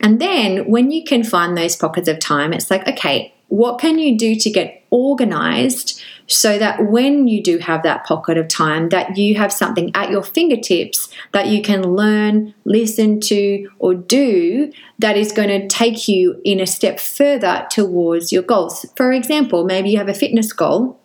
And 0.00 0.20
then 0.20 0.68
when 0.68 0.90
you 0.90 1.04
can 1.04 1.22
find 1.22 1.56
those 1.56 1.76
pockets 1.76 2.08
of 2.08 2.18
time, 2.18 2.52
it's 2.52 2.70
like, 2.70 2.88
okay, 2.88 3.34
what 3.48 3.78
can 3.78 3.98
you 3.98 4.16
do 4.16 4.34
to 4.36 4.50
get 4.50 4.86
organized 4.90 6.02
so 6.26 6.58
that 6.58 6.86
when 6.86 7.26
you 7.26 7.42
do 7.42 7.58
have 7.58 7.82
that 7.82 8.04
pocket 8.04 8.36
of 8.38 8.48
time 8.48 8.90
that 8.90 9.16
you 9.16 9.34
have 9.34 9.52
something 9.52 9.90
at 9.94 10.10
your 10.10 10.22
fingertips 10.22 11.08
that 11.32 11.48
you 11.48 11.60
can 11.62 11.82
learn 11.82 12.54
listen 12.64 13.20
to 13.20 13.68
or 13.78 13.94
do 13.94 14.70
that 14.98 15.16
is 15.16 15.32
going 15.32 15.48
to 15.48 15.66
take 15.68 16.08
you 16.08 16.40
in 16.44 16.60
a 16.60 16.66
step 16.66 17.00
further 17.00 17.66
towards 17.70 18.32
your 18.32 18.42
goals 18.42 18.86
for 18.96 19.12
example 19.12 19.64
maybe 19.64 19.90
you 19.90 19.98
have 19.98 20.08
a 20.08 20.14
fitness 20.14 20.52
goal 20.52 20.98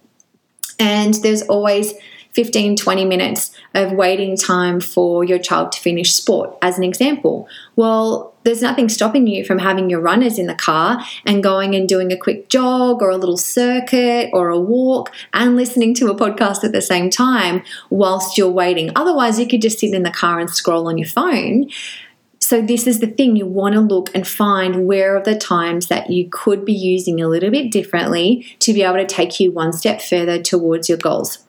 and 0.79 1.13
there's 1.15 1.41
always 1.43 1.93
15, 2.33 2.77
20 2.77 3.05
minutes 3.05 3.51
of 3.75 3.91
waiting 3.91 4.35
time 4.35 4.79
for 4.79 5.23
your 5.23 5.37
child 5.37 5.71
to 5.71 5.79
finish 5.79 6.13
sport, 6.13 6.57
as 6.61 6.77
an 6.77 6.83
example. 6.83 7.47
Well, 7.75 8.33
there's 8.43 8.61
nothing 8.61 8.89
stopping 8.89 9.27
you 9.27 9.45
from 9.45 9.59
having 9.59 9.89
your 9.89 10.01
runners 10.01 10.37
in 10.37 10.47
the 10.47 10.55
car 10.55 11.03
and 11.25 11.43
going 11.43 11.75
and 11.75 11.87
doing 11.87 12.11
a 12.11 12.17
quick 12.17 12.49
jog 12.49 13.01
or 13.01 13.09
a 13.09 13.17
little 13.17 13.37
circuit 13.37 14.31
or 14.33 14.49
a 14.49 14.59
walk 14.59 15.11
and 15.33 15.55
listening 15.55 15.93
to 15.95 16.09
a 16.09 16.15
podcast 16.15 16.63
at 16.63 16.71
the 16.71 16.81
same 16.81 17.09
time 17.09 17.63
whilst 17.89 18.37
you're 18.37 18.49
waiting. 18.49 18.91
Otherwise, 18.95 19.39
you 19.39 19.47
could 19.47 19.61
just 19.61 19.79
sit 19.79 19.93
in 19.93 20.03
the 20.03 20.11
car 20.11 20.39
and 20.39 20.49
scroll 20.49 20.87
on 20.87 20.97
your 20.97 21.07
phone. 21.07 21.69
So, 22.53 22.61
this 22.61 22.85
is 22.85 22.99
the 22.99 23.07
thing 23.07 23.35
you 23.35 23.47
want 23.47 23.73
to 23.73 23.81
look 23.81 24.11
and 24.13 24.27
find 24.27 24.85
where 24.85 25.17
are 25.17 25.23
the 25.23 25.35
times 25.35 25.87
that 25.87 26.11
you 26.11 26.29
could 26.29 26.63
be 26.63 26.71
using 26.71 27.19
a 27.19 27.27
little 27.27 27.49
bit 27.49 27.71
differently 27.71 28.45
to 28.59 28.73
be 28.73 28.83
able 28.83 28.97
to 28.97 29.07
take 29.07 29.39
you 29.39 29.51
one 29.51 29.73
step 29.73 30.03
further 30.03 30.39
towards 30.39 30.87
your 30.87 30.99
goals. 30.99 31.39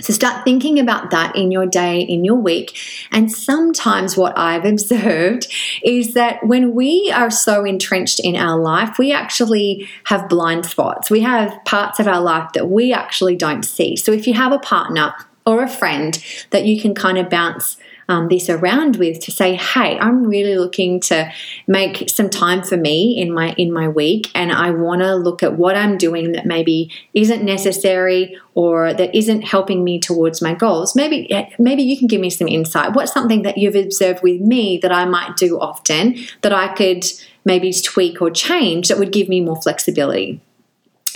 So 0.00 0.12
start 0.12 0.42
thinking 0.42 0.80
about 0.80 1.12
that 1.12 1.36
in 1.36 1.52
your 1.52 1.64
day, 1.64 2.00
in 2.00 2.24
your 2.24 2.34
week. 2.34 2.76
And 3.12 3.30
sometimes 3.30 4.16
what 4.16 4.36
I've 4.36 4.64
observed 4.72 5.46
is 5.84 6.14
that 6.14 6.44
when 6.44 6.74
we 6.74 7.12
are 7.14 7.30
so 7.30 7.64
entrenched 7.64 8.18
in 8.18 8.34
our 8.34 8.58
life, 8.58 8.98
we 8.98 9.12
actually 9.12 9.88
have 10.06 10.28
blind 10.28 10.66
spots. 10.66 11.08
We 11.08 11.20
have 11.20 11.56
parts 11.64 12.00
of 12.00 12.08
our 12.08 12.20
life 12.20 12.50
that 12.54 12.68
we 12.68 12.92
actually 12.92 13.36
don't 13.36 13.62
see. 13.62 13.94
So 13.94 14.10
if 14.10 14.26
you 14.26 14.34
have 14.34 14.50
a 14.50 14.58
partner 14.58 15.14
or 15.46 15.62
a 15.62 15.68
friend 15.68 16.20
that 16.50 16.66
you 16.66 16.80
can 16.80 16.96
kind 16.96 17.16
of 17.16 17.30
bounce 17.30 17.76
um, 18.08 18.28
this 18.28 18.48
around 18.48 18.96
with 18.96 19.20
to 19.20 19.32
say, 19.32 19.54
hey, 19.54 19.98
I'm 19.98 20.24
really 20.24 20.56
looking 20.56 21.00
to 21.00 21.32
make 21.66 22.08
some 22.08 22.30
time 22.30 22.62
for 22.62 22.76
me 22.76 23.20
in 23.20 23.32
my 23.32 23.52
in 23.58 23.72
my 23.72 23.88
week, 23.88 24.30
and 24.34 24.52
I 24.52 24.70
want 24.70 25.02
to 25.02 25.14
look 25.14 25.42
at 25.42 25.56
what 25.56 25.76
I'm 25.76 25.98
doing 25.98 26.32
that 26.32 26.46
maybe 26.46 26.90
isn't 27.14 27.42
necessary 27.42 28.38
or 28.54 28.94
that 28.94 29.14
isn't 29.14 29.42
helping 29.42 29.84
me 29.84 30.00
towards 30.00 30.40
my 30.40 30.54
goals. 30.54 30.94
Maybe 30.94 31.28
maybe 31.58 31.82
you 31.82 31.98
can 31.98 32.06
give 32.06 32.20
me 32.20 32.30
some 32.30 32.48
insight. 32.48 32.94
What's 32.94 33.12
something 33.12 33.42
that 33.42 33.58
you've 33.58 33.76
observed 33.76 34.22
with 34.22 34.40
me 34.40 34.78
that 34.78 34.92
I 34.92 35.04
might 35.04 35.36
do 35.36 35.58
often 35.58 36.16
that 36.42 36.52
I 36.52 36.74
could 36.74 37.04
maybe 37.44 37.72
tweak 37.72 38.20
or 38.20 38.30
change 38.30 38.88
that 38.88 38.98
would 38.98 39.12
give 39.12 39.28
me 39.28 39.40
more 39.40 39.60
flexibility? 39.60 40.40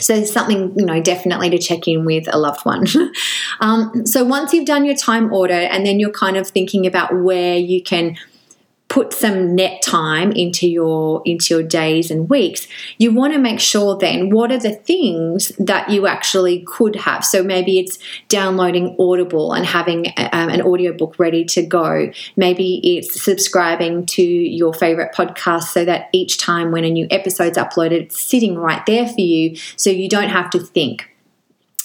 So 0.00 0.14
it's 0.14 0.32
something, 0.32 0.72
you 0.76 0.84
know, 0.84 1.00
definitely 1.00 1.50
to 1.50 1.58
check 1.58 1.86
in 1.86 2.04
with 2.04 2.32
a 2.32 2.38
loved 2.38 2.64
one. 2.64 2.86
um, 3.60 4.06
so 4.06 4.24
once 4.24 4.52
you've 4.52 4.66
done 4.66 4.84
your 4.84 4.96
time 4.96 5.32
audit 5.32 5.70
and 5.70 5.84
then 5.84 6.00
you're 6.00 6.10
kind 6.10 6.36
of 6.36 6.48
thinking 6.48 6.86
about 6.86 7.22
where 7.22 7.56
you 7.56 7.82
can 7.82 8.16
put 8.90 9.12
some 9.14 9.54
net 9.54 9.80
time 9.82 10.32
into 10.32 10.68
your 10.68 11.22
into 11.24 11.54
your 11.54 11.62
days 11.62 12.10
and 12.10 12.28
weeks. 12.28 12.66
You 12.98 13.14
want 13.14 13.32
to 13.32 13.38
make 13.38 13.60
sure 13.60 13.96
then 13.96 14.30
what 14.30 14.52
are 14.52 14.58
the 14.58 14.74
things 14.74 15.52
that 15.58 15.88
you 15.88 16.06
actually 16.06 16.64
could 16.66 16.96
have? 16.96 17.24
So 17.24 17.42
maybe 17.42 17.78
it's 17.78 17.98
downloading 18.28 18.96
audible 18.98 19.52
and 19.54 19.64
having 19.64 20.08
um, 20.18 20.50
an 20.50 20.60
audiobook 20.60 21.18
ready 21.18 21.44
to 21.46 21.62
go. 21.62 22.10
Maybe 22.36 22.80
it's 22.96 23.22
subscribing 23.22 24.06
to 24.06 24.22
your 24.22 24.74
favorite 24.74 25.14
podcast 25.14 25.68
so 25.68 25.84
that 25.84 26.10
each 26.12 26.38
time 26.38 26.72
when 26.72 26.84
a 26.84 26.90
new 26.90 27.06
episode's 27.10 27.56
uploaded 27.56 28.00
it's 28.00 28.20
sitting 28.20 28.56
right 28.56 28.84
there 28.86 29.06
for 29.06 29.20
you 29.20 29.56
so 29.76 29.90
you 29.90 30.08
don't 30.08 30.28
have 30.28 30.50
to 30.50 30.58
think 30.58 31.09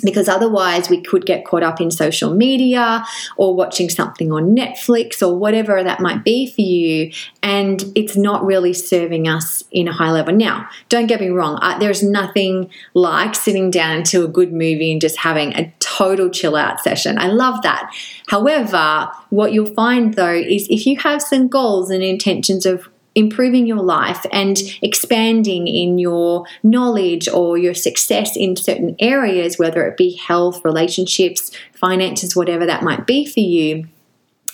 because 0.04 0.28
otherwise 0.28 0.90
we 0.90 1.02
could 1.02 1.26
get 1.26 1.46
caught 1.46 1.64
up 1.64 1.80
in 1.80 1.92
social 1.92 2.34
media 2.34 3.04
or 3.38 3.56
watching 3.56 3.90
something 3.90 4.32
on 4.32 4.56
Netflix 4.56 5.26
or 5.26 5.38
whatever 5.38 5.84
that 5.84 6.00
might 6.00 6.24
be 6.24 6.52
for 6.52 6.62
you, 6.62 7.12
and 7.42 7.84
it's 7.96 8.16
not 8.16 8.46
really 8.46 8.74
serving 8.74 9.28
us 9.28 9.64
in 9.72 9.88
a 9.88 9.94
high 9.94 10.12
level. 10.12 10.36
Now, 10.36 10.68
don't 10.90 11.08
get 11.08 11.22
me 11.22 11.30
wrong, 11.30 11.60
there's 11.80 12.04
nothing 12.04 12.70
like 12.94 13.36
sitting 13.36 13.72
down 13.72 14.04
to 14.04 14.24
a 14.24 14.28
good 14.28 14.52
movie 14.52 14.92
and 14.92 15.02
just 15.02 15.18
having 15.18 15.54
a 15.54 15.74
total 15.80 16.30
chill 16.30 16.56
out 16.56 16.80
session. 16.82 17.18
I 17.18 17.28
love 17.28 17.62
that. 17.64 17.92
However, 18.28 19.10
what 19.30 19.54
you'll 19.54 19.74
find 19.74 20.14
though 20.14 20.34
is 20.34 20.68
if 20.70 20.86
you 20.86 20.98
have 20.98 21.22
some 21.22 21.48
goals 21.48 21.90
and 21.90 22.04
intentions 22.04 22.66
of 22.66 22.90
improving 23.16 23.66
your 23.66 23.82
life 23.82 24.26
and 24.32 24.58
expanding 24.82 25.68
in 25.68 25.98
your 25.98 26.46
knowledge 26.64 27.28
or 27.28 27.58
your 27.58 27.74
success 27.74 28.36
in 28.36 28.56
certain 28.56 28.96
areas, 29.00 29.58
whether 29.58 29.88
it 29.88 29.98
be 29.98 30.16
health, 30.16 30.64
relationships, 30.64 31.52
finances, 31.74 32.36
whatever 32.36 32.66
that 32.66 32.84
might 32.84 33.08
be 33.08 33.26
for 33.26 33.40
you, 33.40 33.88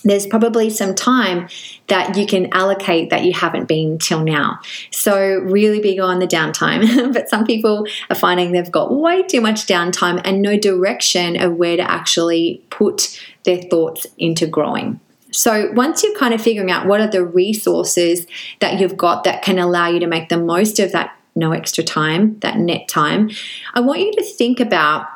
there's 0.03 0.25
probably 0.25 0.69
some 0.69 0.95
time 0.95 1.47
that 1.87 2.17
you 2.17 2.25
can 2.25 2.51
allocate 2.53 3.09
that 3.09 3.23
you 3.23 3.33
haven't 3.33 3.67
been 3.67 3.97
till 3.99 4.23
now. 4.23 4.59
So, 4.91 5.37
really 5.39 5.79
big 5.79 5.99
on 5.99 6.19
the 6.19 6.27
downtime. 6.27 7.13
but 7.13 7.29
some 7.29 7.45
people 7.45 7.85
are 8.09 8.15
finding 8.15 8.51
they've 8.51 8.71
got 8.71 8.93
way 8.93 9.23
too 9.23 9.41
much 9.41 9.67
downtime 9.67 10.21
and 10.23 10.41
no 10.41 10.57
direction 10.57 11.39
of 11.39 11.55
where 11.55 11.77
to 11.77 11.89
actually 11.89 12.63
put 12.69 13.21
their 13.43 13.61
thoughts 13.61 14.07
into 14.17 14.47
growing. 14.47 14.99
So 15.31 15.71
once 15.73 16.03
you're 16.03 16.17
kind 16.17 16.33
of 16.33 16.41
figuring 16.41 16.71
out 16.71 16.87
what 16.87 17.01
are 17.01 17.09
the 17.09 17.25
resources 17.25 18.27
that 18.59 18.79
you've 18.79 18.97
got 18.97 19.23
that 19.23 19.41
can 19.41 19.59
allow 19.59 19.87
you 19.87 19.99
to 19.99 20.07
make 20.07 20.29
the 20.29 20.37
most 20.37 20.79
of 20.79 20.91
that 20.91 21.15
no 21.35 21.51
extra 21.53 21.83
time, 21.83 22.37
that 22.39 22.57
net 22.57 22.87
time, 22.87 23.31
I 23.73 23.79
want 23.79 24.01
you 24.01 24.11
to 24.13 24.23
think 24.23 24.59
about 24.59 25.07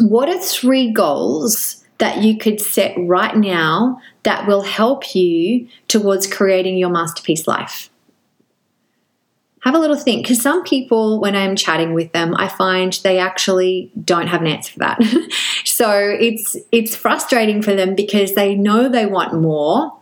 what 0.00 0.28
are 0.28 0.40
three 0.40 0.92
goals 0.92 1.84
that 1.98 2.22
you 2.22 2.36
could 2.36 2.60
set 2.60 2.96
right 2.98 3.36
now 3.36 4.00
that 4.22 4.46
will 4.46 4.62
help 4.62 5.14
you 5.14 5.68
towards 5.86 6.26
creating 6.26 6.78
your 6.78 6.88
masterpiece 6.88 7.46
life 7.46 7.90
have 9.60 9.74
a 9.74 9.78
little 9.78 9.96
think 9.96 10.24
because 10.24 10.40
some 10.40 10.62
people 10.64 11.20
when 11.20 11.36
i'm 11.36 11.54
chatting 11.54 11.92
with 11.94 12.12
them 12.12 12.34
i 12.36 12.48
find 12.48 12.94
they 13.04 13.18
actually 13.18 13.90
don't 14.02 14.28
have 14.28 14.40
an 14.40 14.46
answer 14.46 14.72
for 14.72 14.78
that. 14.80 15.00
So 15.80 15.98
it's 15.98 16.58
it's 16.72 16.94
frustrating 16.94 17.62
for 17.62 17.74
them 17.74 17.94
because 17.94 18.34
they 18.34 18.54
know 18.54 18.90
they 18.90 19.06
want 19.06 19.40
more. 19.40 19.96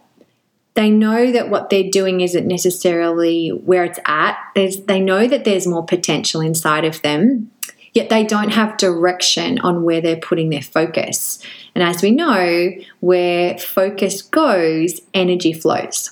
They 0.75 0.91
know 0.91 1.31
that 1.31 1.50
what 1.50 1.71
they're 1.71 1.88
doing 1.88 2.21
isn't 2.21 2.49
necessarily 2.49 3.50
where 3.50 3.85
it's 3.85 4.00
at. 4.05 4.38
There's, 4.57 4.81
they 4.87 4.99
know 4.99 5.29
that 5.29 5.45
there's 5.45 5.69
more 5.69 5.85
potential 5.85 6.41
inside 6.41 6.85
of 6.85 7.00
them 7.03 7.53
yet 7.95 8.09
they 8.11 8.25
don't 8.25 8.50
have 8.50 8.77
direction 8.77 9.59
on 9.61 9.83
where 9.83 10.00
they're 10.00 10.17
putting 10.17 10.50
their 10.50 10.62
focus. 10.62 11.38
And 11.75 11.83
as 11.83 12.03
we 12.03 12.11
know 12.11 12.71
where 13.00 13.57
focus 13.59 14.23
goes 14.23 15.00
energy 15.15 15.53
flows 15.53 16.11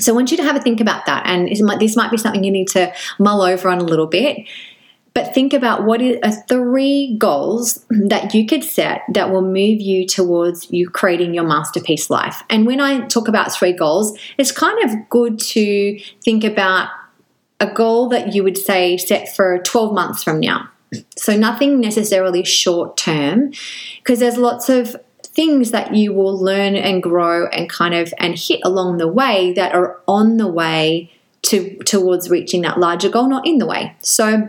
so 0.00 0.12
I 0.12 0.16
want 0.16 0.30
you 0.30 0.36
to 0.38 0.42
have 0.42 0.56
a 0.56 0.60
think 0.60 0.80
about 0.80 1.06
that. 1.06 1.24
And 1.26 1.48
this 1.48 1.62
might 1.96 2.10
be 2.10 2.16
something 2.16 2.44
you 2.44 2.50
need 2.50 2.68
to 2.68 2.92
mull 3.18 3.42
over 3.42 3.68
on 3.68 3.78
a 3.78 3.84
little 3.84 4.06
bit. 4.06 4.46
But 5.12 5.34
think 5.34 5.52
about 5.52 5.84
what 5.84 6.00
are 6.02 6.32
three 6.48 7.16
goals 7.18 7.84
that 7.90 8.34
you 8.34 8.46
could 8.46 8.64
set 8.64 9.02
that 9.12 9.30
will 9.30 9.42
move 9.42 9.80
you 9.80 10.06
towards 10.06 10.70
you 10.70 10.88
creating 10.88 11.34
your 11.34 11.44
masterpiece 11.44 12.10
life. 12.10 12.42
And 12.48 12.66
when 12.66 12.80
I 12.80 13.06
talk 13.06 13.28
about 13.28 13.52
three 13.52 13.72
goals, 13.72 14.18
it's 14.38 14.52
kind 14.52 14.78
of 14.84 15.08
good 15.08 15.38
to 15.40 15.98
think 16.22 16.44
about 16.44 16.90
a 17.58 17.72
goal 17.72 18.08
that 18.08 18.34
you 18.34 18.42
would 18.42 18.56
say 18.56 18.96
set 18.96 19.34
for 19.34 19.58
12 19.58 19.94
months 19.94 20.24
from 20.24 20.40
now. 20.40 20.68
So 21.16 21.36
nothing 21.36 21.80
necessarily 21.80 22.42
short 22.42 22.96
term, 22.96 23.52
because 23.98 24.18
there's 24.18 24.36
lots 24.36 24.68
of 24.68 24.96
things 25.32 25.70
that 25.70 25.94
you 25.94 26.12
will 26.12 26.36
learn 26.36 26.74
and 26.76 27.02
grow 27.02 27.46
and 27.46 27.68
kind 27.68 27.94
of 27.94 28.12
and 28.18 28.38
hit 28.38 28.60
along 28.64 28.98
the 28.98 29.08
way 29.08 29.52
that 29.52 29.74
are 29.74 30.00
on 30.06 30.36
the 30.36 30.46
way 30.46 31.10
to 31.42 31.76
towards 31.84 32.28
reaching 32.28 32.62
that 32.62 32.78
larger 32.78 33.08
goal 33.08 33.28
not 33.28 33.46
in 33.46 33.58
the 33.58 33.66
way 33.66 33.94
so 34.00 34.46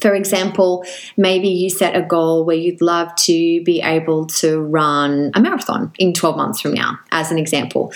for 0.00 0.14
example, 0.14 0.84
maybe 1.16 1.48
you 1.48 1.70
set 1.70 1.96
a 1.96 2.02
goal 2.02 2.44
where 2.44 2.56
you'd 2.56 2.82
love 2.82 3.14
to 3.16 3.62
be 3.64 3.80
able 3.80 4.26
to 4.26 4.60
run 4.60 5.30
a 5.34 5.40
marathon 5.40 5.92
in 5.98 6.12
12 6.12 6.36
months 6.36 6.60
from 6.60 6.74
now, 6.74 6.98
as 7.12 7.30
an 7.30 7.38
example. 7.38 7.92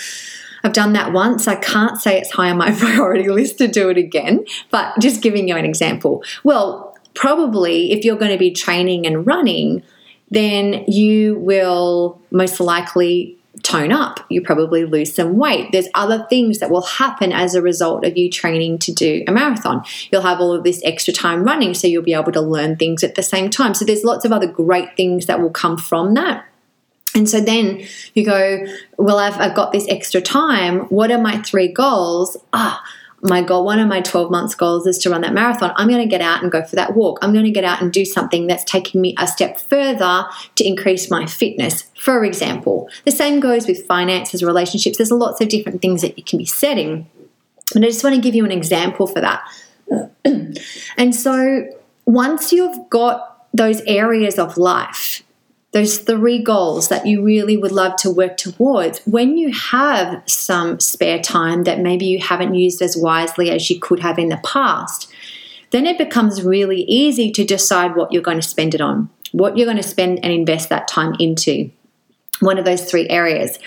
I've 0.63 0.73
done 0.73 0.93
that 0.93 1.13
once. 1.13 1.47
I 1.47 1.55
can't 1.55 1.99
say 1.99 2.19
it's 2.19 2.31
high 2.31 2.49
on 2.49 2.57
my 2.57 2.71
priority 2.79 3.29
list 3.29 3.57
to 3.59 3.67
do 3.67 3.89
it 3.89 3.97
again, 3.97 4.45
but 4.69 4.97
just 4.99 5.21
giving 5.21 5.47
you 5.47 5.55
an 5.55 5.65
example. 5.65 6.23
Well, 6.43 6.97
probably 7.13 7.91
if 7.91 8.05
you're 8.05 8.17
going 8.17 8.31
to 8.31 8.37
be 8.37 8.51
training 8.51 9.05
and 9.05 9.25
running, 9.25 9.83
then 10.31 10.85
you 10.87 11.37
will 11.39 12.19
most 12.31 12.59
likely 12.59 13.37
tone 13.63 13.91
up. 13.91 14.25
You 14.29 14.41
probably 14.41 14.85
lose 14.85 15.13
some 15.13 15.37
weight. 15.37 15.71
There's 15.71 15.87
other 15.93 16.25
things 16.29 16.59
that 16.59 16.71
will 16.71 16.81
happen 16.81 17.31
as 17.31 17.53
a 17.53 17.61
result 17.61 18.05
of 18.05 18.17
you 18.17 18.29
training 18.29 18.79
to 18.79 18.93
do 18.93 19.23
a 19.27 19.31
marathon. 19.31 19.83
You'll 20.11 20.21
have 20.21 20.39
all 20.39 20.53
of 20.53 20.63
this 20.63 20.81
extra 20.83 21.13
time 21.13 21.43
running, 21.43 21.73
so 21.73 21.87
you'll 21.87 22.01
be 22.01 22.13
able 22.13 22.31
to 22.31 22.41
learn 22.41 22.77
things 22.77 23.03
at 23.03 23.15
the 23.15 23.23
same 23.23 23.49
time. 23.49 23.73
So 23.73 23.85
there's 23.85 24.03
lots 24.03 24.25
of 24.25 24.31
other 24.31 24.47
great 24.47 24.95
things 24.95 25.25
that 25.25 25.41
will 25.41 25.51
come 25.51 25.77
from 25.77 26.13
that. 26.15 26.45
And 27.13 27.29
so 27.29 27.41
then 27.41 27.85
you 28.13 28.23
go, 28.23 28.65
well, 28.97 29.19
I've, 29.19 29.37
I've 29.37 29.55
got 29.55 29.73
this 29.73 29.85
extra 29.89 30.21
time. 30.21 30.81
What 30.85 31.11
are 31.11 31.19
my 31.19 31.41
three 31.41 31.67
goals? 31.67 32.37
Ah, 32.53 32.81
my 33.23 33.41
goal, 33.41 33.63
one 33.63 33.79
of 33.79 33.87
my 33.87 34.01
12 34.01 34.31
months 34.31 34.55
goals 34.55 34.87
is 34.87 34.97
to 34.99 35.09
run 35.09 35.21
that 35.21 35.33
marathon. 35.33 35.71
I'm 35.75 35.87
going 35.87 36.01
to 36.01 36.09
get 36.09 36.21
out 36.21 36.41
and 36.41 36.51
go 36.51 36.63
for 36.63 36.75
that 36.75 36.95
walk. 36.95 37.19
I'm 37.21 37.33
going 37.33 37.45
to 37.45 37.51
get 37.51 37.63
out 37.63 37.81
and 37.81 37.91
do 37.91 38.03
something 38.03 38.47
that's 38.47 38.63
taking 38.63 38.99
me 38.99 39.15
a 39.19 39.27
step 39.27 39.59
further 39.59 40.25
to 40.55 40.67
increase 40.67 41.11
my 41.11 41.27
fitness, 41.27 41.83
for 41.99 42.25
example. 42.25 42.89
The 43.05 43.11
same 43.11 43.39
goes 43.39 43.67
with 43.67 43.85
finances, 43.85 44.43
relationships. 44.43 44.97
There's 44.97 45.11
lots 45.11 45.39
of 45.39 45.49
different 45.49 45.81
things 45.81 46.01
that 46.01 46.17
you 46.17 46.23
can 46.23 46.39
be 46.39 46.45
setting. 46.45 47.09
And 47.75 47.85
I 47.85 47.89
just 47.89 48.03
want 48.03 48.15
to 48.15 48.21
give 48.21 48.35
you 48.35 48.43
an 48.43 48.51
example 48.51 49.05
for 49.05 49.21
that. 49.21 49.43
and 50.97 51.15
so 51.15 51.65
once 52.05 52.51
you've 52.51 52.89
got 52.89 53.45
those 53.53 53.81
areas 53.81 54.39
of 54.39 54.57
life 54.57 55.23
those 55.71 55.99
three 55.99 56.43
goals 56.43 56.89
that 56.89 57.05
you 57.05 57.23
really 57.23 57.55
would 57.55 57.71
love 57.71 57.95
to 57.97 58.09
work 58.09 58.35
towards, 58.37 58.99
when 59.05 59.37
you 59.37 59.51
have 59.53 60.21
some 60.25 60.79
spare 60.79 61.19
time 61.19 61.63
that 61.63 61.79
maybe 61.79 62.05
you 62.05 62.19
haven't 62.19 62.55
used 62.55 62.81
as 62.81 62.97
wisely 62.97 63.49
as 63.49 63.69
you 63.69 63.79
could 63.79 63.99
have 63.99 64.19
in 64.19 64.29
the 64.29 64.41
past, 64.43 65.11
then 65.69 65.85
it 65.85 65.97
becomes 65.97 66.43
really 66.43 66.81
easy 66.81 67.31
to 67.31 67.45
decide 67.45 67.95
what 67.95 68.11
you're 68.11 68.21
going 68.21 68.39
to 68.39 68.47
spend 68.47 68.75
it 68.75 68.81
on, 68.81 69.09
what 69.31 69.57
you're 69.57 69.65
going 69.65 69.77
to 69.77 69.83
spend 69.83 70.19
and 70.23 70.33
invest 70.33 70.67
that 70.69 70.89
time 70.89 71.15
into. 71.19 71.71
One 72.41 72.57
of 72.57 72.65
those 72.65 72.89
three 72.89 73.07
areas. 73.07 73.57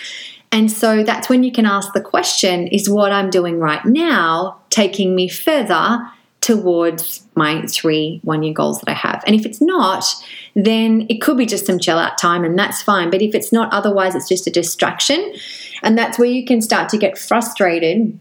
And 0.52 0.70
so 0.70 1.02
that's 1.02 1.28
when 1.28 1.42
you 1.42 1.52
can 1.52 1.64
ask 1.64 1.92
the 1.94 2.00
question 2.00 2.66
is 2.66 2.90
what 2.90 3.12
I'm 3.12 3.30
doing 3.30 3.58
right 3.58 3.84
now 3.84 4.61
taking 4.68 5.14
me 5.14 5.28
further 5.28 5.99
towards 6.44 7.26
my 7.34 7.62
three 7.66 8.20
one 8.22 8.42
year 8.42 8.52
goals 8.52 8.78
that 8.80 8.90
I 8.90 8.92
have. 8.94 9.24
And 9.26 9.34
if 9.34 9.46
it's 9.46 9.62
not, 9.62 10.04
then 10.54 11.06
it 11.08 11.22
could 11.22 11.38
be 11.38 11.46
just 11.46 11.64
some 11.64 11.78
chill 11.78 11.96
out 11.96 12.18
time 12.18 12.44
and 12.44 12.58
that's 12.58 12.82
fine. 12.82 13.10
But 13.10 13.22
if 13.22 13.34
it's 13.34 13.50
not, 13.50 13.72
otherwise, 13.72 14.14
it's 14.14 14.28
just 14.28 14.46
a 14.46 14.50
distraction. 14.50 15.34
And 15.82 15.96
that's 15.96 16.18
where 16.18 16.28
you 16.28 16.44
can 16.44 16.60
start 16.60 16.90
to 16.90 16.98
get 16.98 17.16
frustrated 17.16 18.20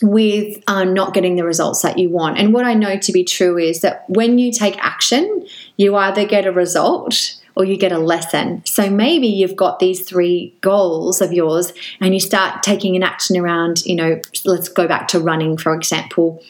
with 0.00 0.64
uh, 0.66 0.84
not 0.84 1.12
getting 1.12 1.36
the 1.36 1.44
results 1.44 1.82
that 1.82 1.98
you 1.98 2.08
want. 2.08 2.38
And 2.38 2.54
what 2.54 2.64
I 2.64 2.72
know 2.72 2.96
to 2.96 3.12
be 3.12 3.22
true 3.22 3.58
is 3.58 3.82
that 3.82 4.08
when 4.08 4.38
you 4.38 4.50
take 4.50 4.82
action, 4.82 5.46
you 5.76 5.94
either 5.94 6.26
get 6.26 6.46
a 6.46 6.52
result 6.52 7.38
or 7.54 7.66
you 7.66 7.76
get 7.76 7.92
a 7.92 7.98
lesson. 7.98 8.62
So 8.64 8.88
maybe 8.88 9.26
you've 9.26 9.56
got 9.56 9.78
these 9.78 10.00
three 10.08 10.56
goals 10.62 11.20
of 11.20 11.34
yours 11.34 11.74
and 12.00 12.14
you 12.14 12.20
start 12.20 12.62
taking 12.62 12.96
an 12.96 13.02
action 13.02 13.36
around, 13.36 13.84
you 13.84 13.94
know, 13.94 14.22
let's 14.46 14.70
go 14.70 14.88
back 14.88 15.08
to 15.08 15.20
running, 15.20 15.58
for 15.58 15.74
example 15.74 16.42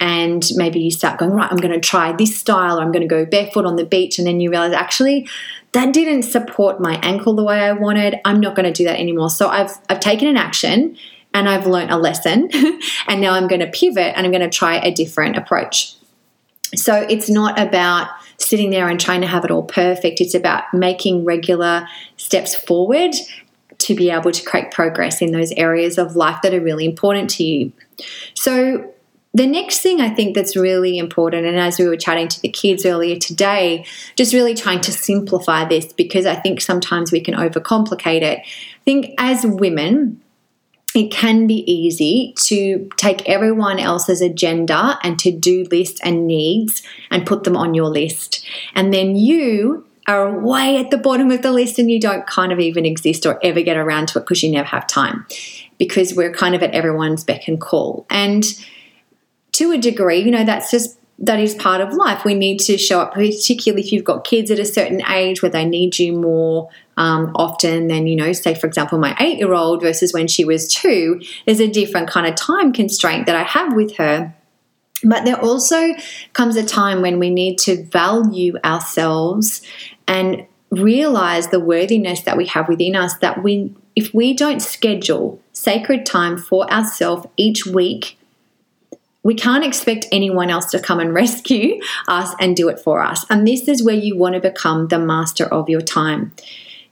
and 0.00 0.44
maybe 0.56 0.80
you 0.80 0.90
start 0.90 1.18
going 1.18 1.32
right 1.32 1.50
i'm 1.50 1.58
going 1.58 1.72
to 1.72 1.80
try 1.80 2.12
this 2.12 2.36
style 2.36 2.78
or 2.78 2.82
i'm 2.82 2.92
going 2.92 3.02
to 3.02 3.08
go 3.08 3.24
barefoot 3.24 3.64
on 3.64 3.76
the 3.76 3.84
beach 3.84 4.18
and 4.18 4.26
then 4.26 4.40
you 4.40 4.50
realize 4.50 4.72
actually 4.72 5.28
that 5.72 5.92
didn't 5.92 6.22
support 6.22 6.80
my 6.80 6.98
ankle 7.02 7.34
the 7.34 7.44
way 7.44 7.60
i 7.60 7.72
wanted. 7.72 8.16
I'm 8.24 8.40
not 8.40 8.54
going 8.54 8.64
to 8.64 8.72
do 8.72 8.84
that 8.84 8.98
anymore. 8.98 9.30
So 9.30 9.48
i've 9.48 9.72
i've 9.88 10.00
taken 10.00 10.28
an 10.28 10.36
action 10.36 10.96
and 11.32 11.48
i've 11.48 11.66
learned 11.66 11.90
a 11.90 11.96
lesson 11.96 12.48
and 13.08 13.20
now 13.20 13.32
i'm 13.32 13.48
going 13.48 13.60
to 13.60 13.70
pivot 13.70 14.14
and 14.16 14.24
i'm 14.24 14.32
going 14.32 14.48
to 14.48 14.56
try 14.56 14.76
a 14.76 14.92
different 14.92 15.36
approach. 15.36 15.96
So 16.76 16.94
it's 17.08 17.28
not 17.28 17.58
about 17.58 18.08
sitting 18.38 18.70
there 18.70 18.88
and 18.88 18.98
trying 18.98 19.20
to 19.20 19.26
have 19.26 19.44
it 19.44 19.50
all 19.50 19.62
perfect. 19.62 20.20
It's 20.20 20.34
about 20.34 20.64
making 20.72 21.24
regular 21.24 21.86
steps 22.16 22.54
forward 22.54 23.14
to 23.78 23.94
be 23.94 24.10
able 24.10 24.32
to 24.32 24.44
create 24.44 24.70
progress 24.70 25.20
in 25.20 25.32
those 25.32 25.52
areas 25.52 25.98
of 25.98 26.16
life 26.16 26.40
that 26.42 26.54
are 26.54 26.60
really 26.60 26.84
important 26.84 27.30
to 27.30 27.44
you. 27.44 27.72
So 28.34 28.93
the 29.34 29.46
next 29.48 29.80
thing 29.80 30.00
I 30.00 30.10
think 30.10 30.36
that's 30.36 30.54
really 30.54 30.96
important, 30.96 31.44
and 31.44 31.58
as 31.58 31.78
we 31.78 31.88
were 31.88 31.96
chatting 31.96 32.28
to 32.28 32.40
the 32.40 32.48
kids 32.48 32.86
earlier 32.86 33.16
today, 33.16 33.84
just 34.14 34.32
really 34.32 34.54
trying 34.54 34.80
to 34.82 34.92
simplify 34.92 35.64
this 35.64 35.92
because 35.92 36.24
I 36.24 36.36
think 36.36 36.60
sometimes 36.60 37.10
we 37.10 37.20
can 37.20 37.34
overcomplicate 37.34 38.22
it. 38.22 38.38
I 38.38 38.80
think 38.84 39.14
as 39.18 39.44
women, 39.44 40.20
it 40.94 41.10
can 41.10 41.48
be 41.48 41.68
easy 41.70 42.32
to 42.44 42.88
take 42.96 43.28
everyone 43.28 43.80
else's 43.80 44.20
agenda 44.20 45.00
and 45.02 45.18
to 45.18 45.32
do 45.32 45.66
lists 45.68 46.00
and 46.04 46.28
needs 46.28 46.82
and 47.10 47.26
put 47.26 47.42
them 47.42 47.56
on 47.56 47.74
your 47.74 47.88
list. 47.88 48.46
And 48.76 48.94
then 48.94 49.16
you 49.16 49.84
are 50.06 50.38
way 50.38 50.76
at 50.76 50.92
the 50.92 50.98
bottom 50.98 51.32
of 51.32 51.42
the 51.42 51.50
list 51.50 51.80
and 51.80 51.90
you 51.90 51.98
don't 51.98 52.24
kind 52.28 52.52
of 52.52 52.60
even 52.60 52.86
exist 52.86 53.26
or 53.26 53.40
ever 53.42 53.62
get 53.62 53.76
around 53.76 54.06
to 54.08 54.18
it 54.18 54.22
because 54.22 54.44
you 54.44 54.52
never 54.52 54.68
have 54.68 54.86
time 54.86 55.26
because 55.78 56.14
we're 56.14 56.32
kind 56.32 56.54
of 56.54 56.62
at 56.62 56.70
everyone's 56.72 57.24
beck 57.24 57.48
and 57.48 57.60
call. 57.60 58.06
And 58.08 58.44
to 59.54 59.72
a 59.72 59.78
degree, 59.78 60.20
you 60.20 60.30
know, 60.30 60.44
that's 60.44 60.70
just 60.70 60.98
that 61.18 61.38
is 61.38 61.54
part 61.54 61.80
of 61.80 61.92
life. 61.92 62.24
We 62.24 62.34
need 62.34 62.58
to 62.60 62.76
show 62.76 63.00
up, 63.00 63.14
particularly 63.14 63.82
if 63.84 63.92
you've 63.92 64.04
got 64.04 64.24
kids 64.24 64.50
at 64.50 64.58
a 64.58 64.64
certain 64.64 65.04
age 65.06 65.42
where 65.42 65.50
they 65.50 65.64
need 65.64 65.98
you 65.98 66.12
more 66.12 66.70
um, 66.96 67.32
often 67.36 67.86
than, 67.86 68.06
you 68.06 68.16
know, 68.16 68.32
say, 68.32 68.54
for 68.54 68.66
example, 68.66 68.98
my 68.98 69.16
eight 69.20 69.38
year 69.38 69.54
old 69.54 69.80
versus 69.80 70.12
when 70.12 70.26
she 70.26 70.44
was 70.44 70.66
two. 70.68 71.20
There's 71.46 71.60
a 71.60 71.68
different 71.68 72.08
kind 72.08 72.26
of 72.26 72.34
time 72.34 72.72
constraint 72.72 73.26
that 73.26 73.36
I 73.36 73.44
have 73.44 73.74
with 73.74 73.96
her. 73.96 74.34
But 75.04 75.24
there 75.24 75.40
also 75.40 75.94
comes 76.32 76.56
a 76.56 76.64
time 76.64 77.00
when 77.00 77.18
we 77.18 77.30
need 77.30 77.58
to 77.60 77.84
value 77.84 78.54
ourselves 78.64 79.62
and 80.08 80.46
realize 80.70 81.48
the 81.48 81.60
worthiness 81.60 82.22
that 82.22 82.36
we 82.36 82.46
have 82.46 82.68
within 82.68 82.96
us 82.96 83.16
that 83.18 83.42
we 83.42 83.72
if 83.94 84.12
we 84.12 84.34
don't 84.34 84.60
schedule 84.60 85.40
sacred 85.52 86.04
time 86.04 86.36
for 86.36 86.68
ourselves 86.72 87.26
each 87.36 87.64
week 87.64 88.18
we 89.24 89.34
can't 89.34 89.64
expect 89.64 90.06
anyone 90.12 90.50
else 90.50 90.66
to 90.66 90.78
come 90.78 91.00
and 91.00 91.12
rescue 91.22 91.80
us 92.06 92.32
and 92.38 92.56
do 92.56 92.68
it 92.68 92.78
for 92.78 93.02
us. 93.02 93.26
And 93.28 93.48
this 93.48 93.66
is 93.66 93.82
where 93.82 93.96
you 93.96 94.16
want 94.16 94.36
to 94.36 94.40
become 94.40 94.86
the 94.86 94.98
master 95.00 95.46
of 95.46 95.68
your 95.68 95.80
time. 95.80 96.32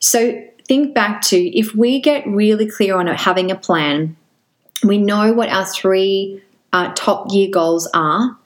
So 0.01 0.43
think 0.67 0.95
back 0.95 1.23
to 1.23 1.37
if 1.57 1.75
we 1.75 2.01
get 2.01 2.27
really 2.27 2.69
clear 2.69 2.97
on 2.97 3.07
having 3.07 3.51
a 3.51 3.55
plan, 3.55 4.17
we 4.83 4.99
know 4.99 5.33
what 5.33 5.49
our 5.49 5.65
three 5.65 6.43
uh, 6.73 6.93
top 6.95 7.27
year 7.31 7.49
goals 7.51 7.87
are, 7.95 8.37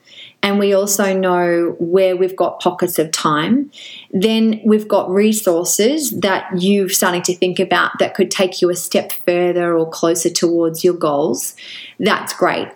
and 0.42 0.59
we 0.59 0.75
also 0.75 1.16
know 1.16 1.77
where 1.79 2.16
we've 2.16 2.37
got 2.37 2.61
pockets 2.61 2.99
of 2.99 3.11
time, 3.11 3.70
then 4.11 4.61
we've 4.64 4.87
got 4.87 5.11
resources 5.11 6.11
that 6.20 6.46
you're 6.57 6.88
starting 6.88 7.22
to 7.22 7.35
think 7.35 7.59
about 7.59 7.92
that 7.99 8.14
could 8.14 8.31
take 8.31 8.61
you 8.61 8.70
a 8.70 8.77
step 8.77 9.12
further 9.12 9.77
or 9.77 9.88
closer 9.88 10.31
towards 10.31 10.85
your 10.85 10.94
goals. 10.94 11.57
That's 11.99 12.33
great. 12.35 12.68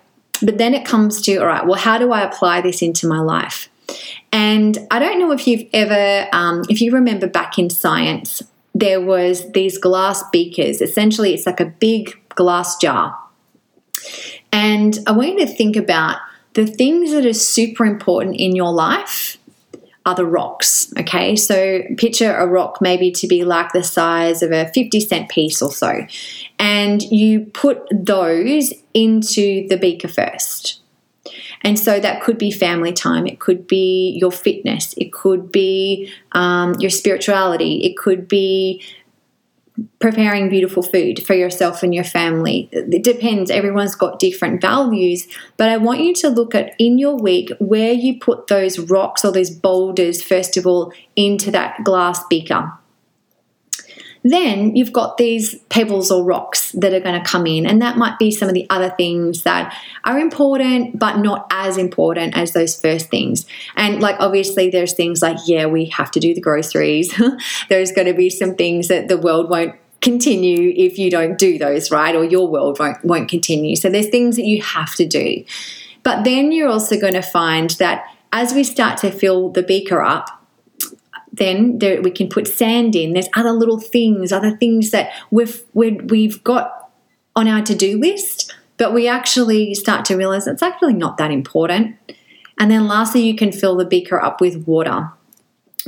But 0.43 0.59
then 0.59 0.75
it 0.75 0.85
comes 0.85 1.21
to, 1.23 1.37
all 1.37 1.47
right, 1.47 1.67
well, 1.67 1.79
how 1.79 1.99
do 1.99 2.13
I 2.13 2.23
apply 2.23 2.61
this 2.61 2.83
into 2.83 3.07
my 3.07 3.21
life? 3.21 3.69
And 4.33 4.79
I 4.91 4.99
don't 4.99 5.19
know 5.19 5.33
if 5.33 5.47
you've 5.47 5.69
ever, 5.73 6.29
um, 6.33 6.63
if 6.69 6.81
you 6.81 6.93
remember 6.93 7.27
back 7.27 7.59
in 7.59 7.71
science, 7.71 8.43
there 8.75 9.01
was 9.01 9.51
these 9.53 9.79
glass 9.79 10.23
beakers. 10.31 10.81
Essentially, 10.81 11.35
it's 11.35 11.47
like 11.47 11.61
a 11.61 11.67
big 11.67 12.13
glass 12.31 12.77
jar. 12.79 13.19
And 14.53 14.99
I 15.07 15.13
want 15.13 15.39
you 15.39 15.47
to 15.47 15.47
think 15.47 15.77
about 15.77 16.19
the 16.55 16.67
things 16.67 17.13
that 17.13 17.27
are 17.27 17.33
super 17.33 17.85
important 17.85 18.37
in 18.37 18.57
your 18.57 18.73
life 18.73 19.37
are 20.07 20.15
the 20.15 20.27
rocks. 20.27 20.93
Okay, 20.99 21.37
so 21.37 21.83
picture 21.97 22.35
a 22.35 22.47
rock 22.47 22.79
maybe 22.81 23.11
to 23.13 23.27
be 23.27 23.45
like 23.45 23.73
the 23.73 23.85
size 23.85 24.43
of 24.43 24.51
a 24.51 24.71
50 24.73 25.01
cent 25.01 25.29
piece 25.29 25.61
or 25.63 25.71
so, 25.71 26.07
and 26.59 27.03
you 27.03 27.41
put 27.53 27.87
those 27.93 28.73
into 28.95 29.67
the 29.69 29.77
beaker 29.77 30.09
first. 30.09 30.81
And 31.63 31.79
so 31.79 32.01
that 32.01 32.23
could 32.23 32.39
be 32.39 32.51
family 32.51 32.93
time, 32.93 33.27
it 33.27 33.39
could 33.39 33.67
be 33.67 34.17
your 34.19 34.33
fitness, 34.33 34.95
it 34.97 35.13
could 35.13 35.53
be 35.53 36.11
um, 36.33 36.75
your 36.79 36.91
spirituality, 36.91 37.85
it 37.85 37.99
could 37.99 38.27
be 38.27 38.83
preparing 39.99 40.49
beautiful 40.49 40.83
food 40.83 41.25
for 41.25 41.35
yourself 41.35 41.83
and 41.83 41.95
your 41.95 42.05
family. 42.05 42.69
It 42.73 43.03
depends. 43.03 43.51
Everyone's 43.51 43.95
got 43.95 44.19
different 44.19 44.61
values, 44.61 45.27
but 45.57 45.69
I 45.69 45.77
want 45.77 46.01
you 46.01 46.15
to 46.15 46.29
look 46.29 46.55
at 46.55 46.75
in 46.79 46.99
your 46.99 47.17
week 47.17 47.51
where 47.59 47.93
you 47.93 48.19
put 48.19 48.47
those 48.49 48.79
rocks 48.79 49.25
or 49.25 49.33
those 49.33 49.51
boulders, 49.51 50.23
first 50.23 50.57
of 50.57 50.67
all, 50.67 50.93
into 51.17 51.51
that 51.51 51.83
glass 51.85 52.23
beaker. 52.29 52.73
Then 54.23 54.77
you've 54.77 54.93
got 54.93 55.17
these 55.17 55.55
pebbles 55.71 56.11
or 56.11 56.25
rocks 56.25 56.73
that 56.73 56.93
are 56.93 57.01
going 57.01 57.21
to 57.21 57.29
come 57.29 57.47
in, 57.47 57.67
and 57.67 57.81
that 57.81 57.97
might 57.97 58.19
be 58.19 58.31
some 58.31 58.49
of 58.49 58.55
the 58.55 58.67
other 58.69 58.91
things 58.91 59.45
that 59.45 59.75
are 60.05 60.19
important, 60.19 60.99
but 60.99 61.17
not 61.19 61.47
as 61.51 61.79
important 61.79 62.37
as 62.37 62.53
those 62.53 62.79
first 62.79 63.09
things. 63.09 63.47
And 63.77 64.01
like, 64.01 64.17
obviously, 64.19 64.71
there's 64.71 64.93
things 64.93 65.23
like, 65.23 65.39
yeah, 65.47 65.67
we 65.67 65.87
have 65.87 66.11
to 66.13 66.21
do 66.21 66.35
the 66.35 66.41
groceries. 66.41 67.15
there's 67.69 67.93
going 67.93 68.09
to 68.09 68.15
be 68.15 68.29
some 68.29 68.57
things 68.57 68.89
that 68.89 69.09
the 69.09 69.17
world 69.17 69.49
won't 69.49 69.75
continue 70.01 70.73
if 70.77 70.99
you 70.99 71.11
don't 71.11 71.39
do 71.39 71.59
those, 71.59 71.91
right? 71.91 72.15
Or 72.15 72.25
your 72.25 72.49
world 72.49 72.79
won't, 72.79 73.05
won't 73.05 73.29
continue. 73.29 73.77
So 73.77 73.91
there's 73.91 74.09
things 74.09 74.37
that 74.37 74.45
you 74.45 74.63
have 74.63 74.95
to 74.97 75.07
do. 75.07 75.45
But 76.03 76.25
then 76.25 76.53
you're 76.53 76.69
also 76.69 76.99
going 76.99 77.15
to 77.15 77.23
find 77.23 77.71
that 77.73 78.05
as 78.33 78.55
we 78.55 78.65
start 78.65 78.99
to 78.99 79.11
fill 79.11 79.51
the 79.51 79.63
beaker 79.63 80.01
up, 80.03 80.40
then 81.41 81.79
there, 81.79 82.01
we 82.03 82.11
can 82.11 82.29
put 82.29 82.47
sand 82.47 82.95
in. 82.95 83.15
There's 83.15 83.29
other 83.35 83.51
little 83.51 83.81
things, 83.81 84.31
other 84.31 84.57
things 84.59 84.91
that 84.91 85.11
we've 85.33 85.61
we've 85.73 86.45
got 86.45 86.93
on 87.35 87.49
our 87.49 87.63
to 87.63 87.75
do 87.75 87.99
list, 87.99 88.55
but 88.77 88.93
we 88.93 89.09
actually 89.09 89.75
start 89.75 90.05
to 90.05 90.17
realize 90.17 90.47
it's 90.47 90.63
actually 90.63 90.93
not 90.93 91.17
that 91.17 91.31
important. 91.31 91.97
And 92.59 92.71
then 92.71 92.87
lastly, 92.87 93.23
you 93.23 93.35
can 93.35 93.53
fill 93.53 93.77
the 93.77 93.87
beaker 93.87 94.23
up 94.23 94.41
with 94.41 94.67
water 94.67 95.11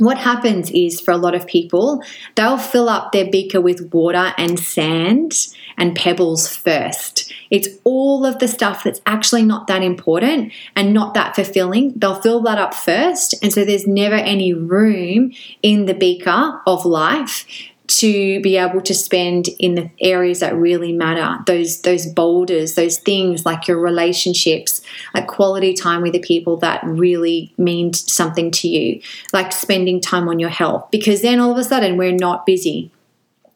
what 0.05 0.17
happens 0.17 0.71
is 0.71 0.99
for 0.99 1.11
a 1.11 1.17
lot 1.17 1.35
of 1.35 1.45
people, 1.45 2.03
they'll 2.35 2.57
fill 2.57 2.89
up 2.89 3.11
their 3.11 3.29
beaker 3.29 3.61
with 3.61 3.93
water 3.93 4.33
and 4.37 4.59
sand 4.59 5.33
and 5.77 5.95
pebbles 5.95 6.47
first. 6.47 7.31
It's 7.49 7.67
all 7.83 8.25
of 8.25 8.39
the 8.39 8.47
stuff 8.47 8.83
that's 8.83 9.01
actually 9.05 9.43
not 9.43 9.67
that 9.67 9.83
important 9.83 10.53
and 10.75 10.93
not 10.93 11.13
that 11.13 11.35
fulfilling. 11.35 11.93
They'll 11.95 12.21
fill 12.21 12.41
that 12.41 12.57
up 12.57 12.73
first. 12.73 13.35
And 13.43 13.53
so 13.53 13.65
there's 13.65 13.87
never 13.87 14.15
any 14.15 14.53
room 14.53 15.31
in 15.61 15.85
the 15.85 15.93
beaker 15.93 16.61
of 16.65 16.85
life 16.85 17.45
to 17.85 18.41
be 18.41 18.55
able 18.55 18.81
to 18.81 18.93
spend 18.93 19.49
in 19.59 19.75
the 19.75 19.89
areas 19.99 20.39
that 20.39 20.55
really 20.55 20.93
matter 20.93 21.43
those 21.45 21.81
those 21.81 22.05
boulders 22.05 22.75
those 22.75 22.97
things 22.97 23.45
like 23.45 23.67
your 23.67 23.77
relationships 23.77 24.81
like 25.13 25.27
quality 25.27 25.73
time 25.73 26.01
with 26.01 26.13
the 26.13 26.19
people 26.19 26.55
that 26.55 26.81
really 26.85 27.53
mean 27.57 27.93
something 27.93 28.51
to 28.51 28.69
you 28.69 29.01
like 29.33 29.51
spending 29.51 29.99
time 29.99 30.29
on 30.29 30.39
your 30.39 30.49
health 30.49 30.87
because 30.91 31.21
then 31.21 31.39
all 31.39 31.51
of 31.51 31.57
a 31.57 31.63
sudden 31.63 31.97
we're 31.97 32.11
not 32.11 32.45
busy. 32.45 32.91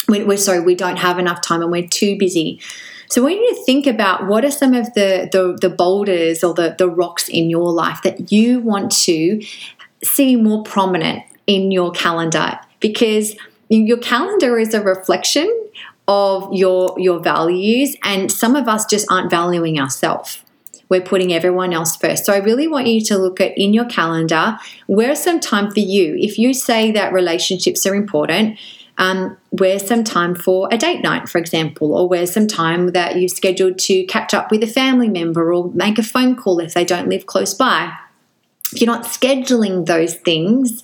We're 0.09 0.37
sorry 0.37 0.61
we 0.61 0.75
don't 0.75 0.97
have 0.97 1.19
enough 1.19 1.41
time 1.41 1.61
and 1.61 1.71
we're 1.71 1.87
too 1.87 2.17
busy. 2.17 2.61
So 3.09 3.23
want 3.23 3.35
you 3.35 3.55
to 3.55 3.63
think 3.63 3.87
about 3.87 4.27
what 4.27 4.43
are 4.43 4.51
some 4.51 4.73
of 4.73 4.93
the, 4.93 5.29
the, 5.31 5.57
the 5.61 5.69
boulders 5.69 6.43
or 6.43 6.53
the, 6.53 6.75
the 6.77 6.89
rocks 6.89 7.29
in 7.29 7.49
your 7.49 7.71
life 7.71 8.01
that 8.03 8.31
you 8.31 8.59
want 8.59 8.91
to 9.03 9.41
see 10.03 10.35
more 10.35 10.63
prominent 10.63 11.23
in 11.45 11.71
your 11.71 11.91
calendar 11.91 12.59
because 12.79 13.35
your 13.69 13.97
calendar 13.97 14.57
is 14.57 14.73
a 14.73 14.81
reflection 14.81 15.51
of 16.07 16.53
your 16.53 16.95
your 16.97 17.19
values 17.19 17.95
and 18.03 18.31
some 18.31 18.55
of 18.55 18.67
us 18.67 18.85
just 18.85 19.05
aren't 19.11 19.29
valuing 19.29 19.79
ourselves 19.79 20.41
we're 20.89 21.01
putting 21.01 21.33
everyone 21.33 21.73
else 21.73 21.95
first. 21.95 22.25
So 22.25 22.33
I 22.33 22.37
really 22.37 22.67
want 22.67 22.87
you 22.87 23.01
to 23.05 23.17
look 23.17 23.41
at 23.41 23.57
in 23.57 23.73
your 23.73 23.85
calendar 23.85 24.57
where's 24.87 25.21
some 25.21 25.39
time 25.39 25.71
for 25.71 25.79
you. 25.79 26.15
If 26.17 26.37
you 26.37 26.53
say 26.53 26.91
that 26.91 27.13
relationships 27.13 27.85
are 27.85 27.95
important, 27.95 28.59
um, 28.97 29.37
where's 29.49 29.85
some 29.85 30.03
time 30.03 30.33
for 30.33 30.67
a 30.71 30.77
date 30.77 31.01
night, 31.01 31.29
for 31.29 31.37
example, 31.37 31.93
or 31.93 32.07
where's 32.07 32.31
some 32.31 32.47
time 32.47 32.93
that 32.93 33.17
you've 33.17 33.31
scheduled 33.31 33.77
to 33.79 34.05
catch 34.05 34.33
up 34.33 34.49
with 34.49 34.63
a 34.63 34.67
family 34.67 35.09
member 35.09 35.53
or 35.53 35.69
make 35.73 35.99
a 35.99 36.03
phone 36.03 36.35
call 36.35 36.59
if 36.59 36.73
they 36.73 36.85
don't 36.85 37.09
live 37.09 37.25
close 37.25 37.53
by 37.53 37.93
if 38.73 38.81
you're 38.81 38.93
not 38.93 39.05
scheduling 39.05 39.85
those 39.85 40.15
things, 40.15 40.81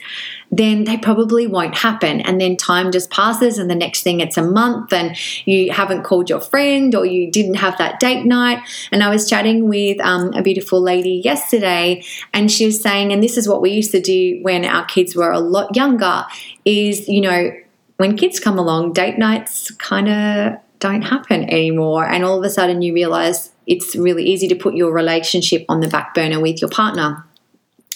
then 0.57 0.83
they 0.83 0.97
probably 0.97 1.47
won't 1.47 1.75
happen. 1.75 2.21
And 2.21 2.39
then 2.39 2.57
time 2.57 2.91
just 2.91 3.09
passes, 3.09 3.57
and 3.57 3.69
the 3.69 3.75
next 3.75 4.03
thing 4.03 4.19
it's 4.19 4.37
a 4.37 4.43
month, 4.43 4.93
and 4.93 5.15
you 5.45 5.71
haven't 5.71 6.03
called 6.03 6.29
your 6.29 6.41
friend 6.41 6.93
or 6.95 7.05
you 7.05 7.31
didn't 7.31 7.55
have 7.55 7.77
that 7.77 7.99
date 7.99 8.25
night. 8.25 8.59
And 8.91 9.03
I 9.03 9.09
was 9.09 9.29
chatting 9.29 9.67
with 9.67 9.99
um, 10.01 10.33
a 10.33 10.41
beautiful 10.41 10.81
lady 10.81 11.21
yesterday, 11.23 12.03
and 12.33 12.51
she 12.51 12.65
was 12.65 12.81
saying, 12.81 13.11
and 13.11 13.23
this 13.23 13.37
is 13.37 13.47
what 13.47 13.61
we 13.61 13.71
used 13.71 13.91
to 13.91 14.01
do 14.01 14.39
when 14.41 14.65
our 14.65 14.85
kids 14.85 15.15
were 15.15 15.31
a 15.31 15.39
lot 15.39 15.75
younger, 15.75 16.25
is, 16.65 17.07
you 17.07 17.21
know, 17.21 17.51
when 17.97 18.17
kids 18.17 18.39
come 18.39 18.59
along, 18.59 18.93
date 18.93 19.17
nights 19.17 19.71
kind 19.71 20.09
of 20.09 20.59
don't 20.79 21.03
happen 21.03 21.49
anymore. 21.49 22.05
And 22.05 22.25
all 22.25 22.37
of 22.37 22.43
a 22.43 22.49
sudden 22.49 22.81
you 22.81 22.93
realize 22.93 23.51
it's 23.65 23.95
really 23.95 24.25
easy 24.25 24.47
to 24.49 24.55
put 24.55 24.75
your 24.75 24.91
relationship 24.91 25.65
on 25.69 25.79
the 25.79 25.87
back 25.87 26.13
burner 26.13 26.41
with 26.41 26.59
your 26.59 26.69
partner. 26.69 27.23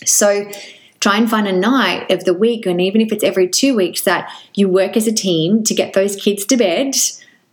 So 0.06 0.50
try 1.00 1.18
and 1.18 1.30
find 1.30 1.48
a 1.48 1.54
night 1.54 2.10
of 2.12 2.24
the 2.26 2.34
week, 2.34 2.66
and 2.66 2.82
even 2.82 3.02
if 3.02 3.12
it's 3.12 3.24
every 3.24 3.48
two 3.48 3.76
weeks, 3.76 4.02
that 4.02 4.32
you 4.54 4.68
work 4.68 4.98
as 4.98 5.08
a 5.08 5.14
team 5.14 5.64
to 5.64 5.74
get 5.74 5.94
those 5.94 6.16
kids 6.16 6.46
to 6.46 6.58
bed 6.58 6.96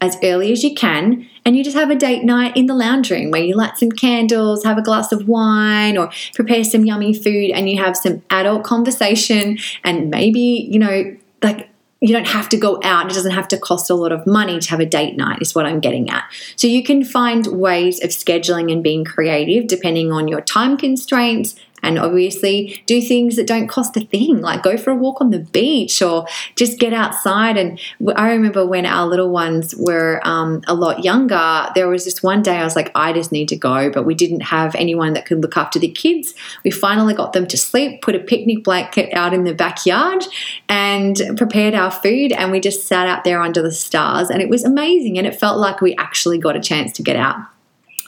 as 0.01 0.19
early 0.23 0.53
as 0.53 0.63
you 0.63 0.75
can, 0.75 1.27
and 1.47 1.57
you 1.57 1.65
just 1.65 1.77
have 1.77 1.91
a 1.91 1.95
date 1.95 2.25
night 2.25 2.57
in 2.57 2.67
the 2.67 2.75
lounge 2.75 3.11
room 3.11 3.31
where 3.31 3.43
you 3.43 3.55
light 3.55 3.79
some 3.79 3.91
candles, 3.91 4.65
have 4.65 4.77
a 4.77 4.83
glass 4.83 5.13
of 5.13 5.29
wine, 5.29 5.97
or 5.97 6.11
prepare 6.35 6.65
some 6.65 6.85
yummy 6.85 7.15
food, 7.15 7.51
and 7.51 7.71
you 7.71 7.83
have 7.83 7.97
some 7.97 8.23
adult 8.31 8.65
conversation, 8.65 9.59
and 9.83 10.11
maybe, 10.11 10.69
you 10.71 10.79
know, 10.79 11.17
like 11.43 11.71
you 12.01 12.13
don't 12.13 12.27
have 12.27 12.51
to 12.51 12.59
go 12.59 12.79
out. 12.85 13.07
It 13.07 13.15
doesn't 13.15 13.33
have 13.33 13.49
to 13.49 13.57
cost 13.57 13.89
a 13.89 13.95
lot 13.95 14.13
of 14.13 14.27
money 14.27 14.59
to 14.59 14.71
have 14.71 14.81
a 14.81 14.85
date 14.85 15.17
night, 15.17 15.41
is 15.41 15.55
what 15.55 15.65
I'm 15.65 15.81
getting 15.81 16.11
at. 16.11 16.25
So 16.57 16.67
you 16.67 16.83
can 16.83 17.03
find 17.03 17.47
ways 17.47 18.03
of 18.05 18.11
scheduling 18.11 18.71
and 18.71 18.83
being 18.83 19.07
creative 19.07 19.69
depending 19.69 20.13
on 20.13 20.29
your 20.29 20.43
time 20.43 20.77
constraints 20.77 21.55
and 21.85 21.99
obviously 21.99 22.83
do 22.87 23.01
things 23.01 23.37
that 23.37 23.47
don't 23.47 23.69
cost 23.69 23.97
a 23.97 24.01
thing, 24.01 24.41
like 24.41 24.63
go 24.63 24.77
for 24.77 24.91
a 24.91 24.95
walk 24.95 25.21
on 25.21 25.31
the 25.31 25.39
beach 25.39 26.01
or 26.03 26.27
just 26.57 26.79
get 26.79 26.93
outside. 26.93 27.57
And 27.57 27.79
I 28.17 28.31
remember 28.31 28.67
when 28.67 28.87
our 28.87 29.07
little 29.07 29.31
ones 29.31 29.75
were 29.79 30.21
um, 30.25 30.63
a 30.67 30.75
lot 30.75 31.05
younger, 31.05 31.69
there 31.75 31.89
was 31.89 32.05
this 32.05 32.23
one 32.23 32.43
day 32.43 32.57
I 32.57 32.65
was 32.65 32.77
like, 32.77 32.91
I 32.95 33.13
just 33.13 33.33
need 33.33 33.49
to 33.49 33.57
go, 33.57 33.91
but 33.91 34.05
we 34.05 34.15
didn't 34.15 34.41
have 34.41 34.75
anyone 34.75 35.13
that 35.13 35.27
could 35.27 35.43
look 35.43 35.57
after 35.57 35.79
the 35.79 35.91
kids. 35.91 36.35
We 36.65 36.71
finally 36.71 37.15
got 37.15 37.33
them 37.33 37.47
to 37.47 37.57
sleep, 37.57 38.03
put 38.03 38.15
a 38.15 38.21
picnic 38.21 38.65
blanket 38.65 39.13
out 39.15 39.35
in 39.35 39.45
the 39.45 39.55
backyard, 39.55 40.25
and 40.69 41.21
prepared 41.37 41.75
our 41.75 41.91
food. 41.91 42.33
And 42.33 42.51
we 42.51 42.61
just 42.61 42.87
sat 42.87 43.07
out 43.09 43.25
there 43.25 43.41
under 43.41 43.63
the 43.63 43.73
stars, 43.73 44.31
and 44.31 44.41
it 44.41 44.49
was 44.49 44.65
amazing. 44.65 45.19
And 45.19 45.27
it 45.27 45.39
felt 45.39 45.59
like 45.59 45.81
we 45.81 45.95
actually 45.97 46.39
got 46.39 46.57
a 46.57 46.61
chance 46.61 46.93
to 46.93 47.03
get 47.03 47.17
out. 47.17 47.37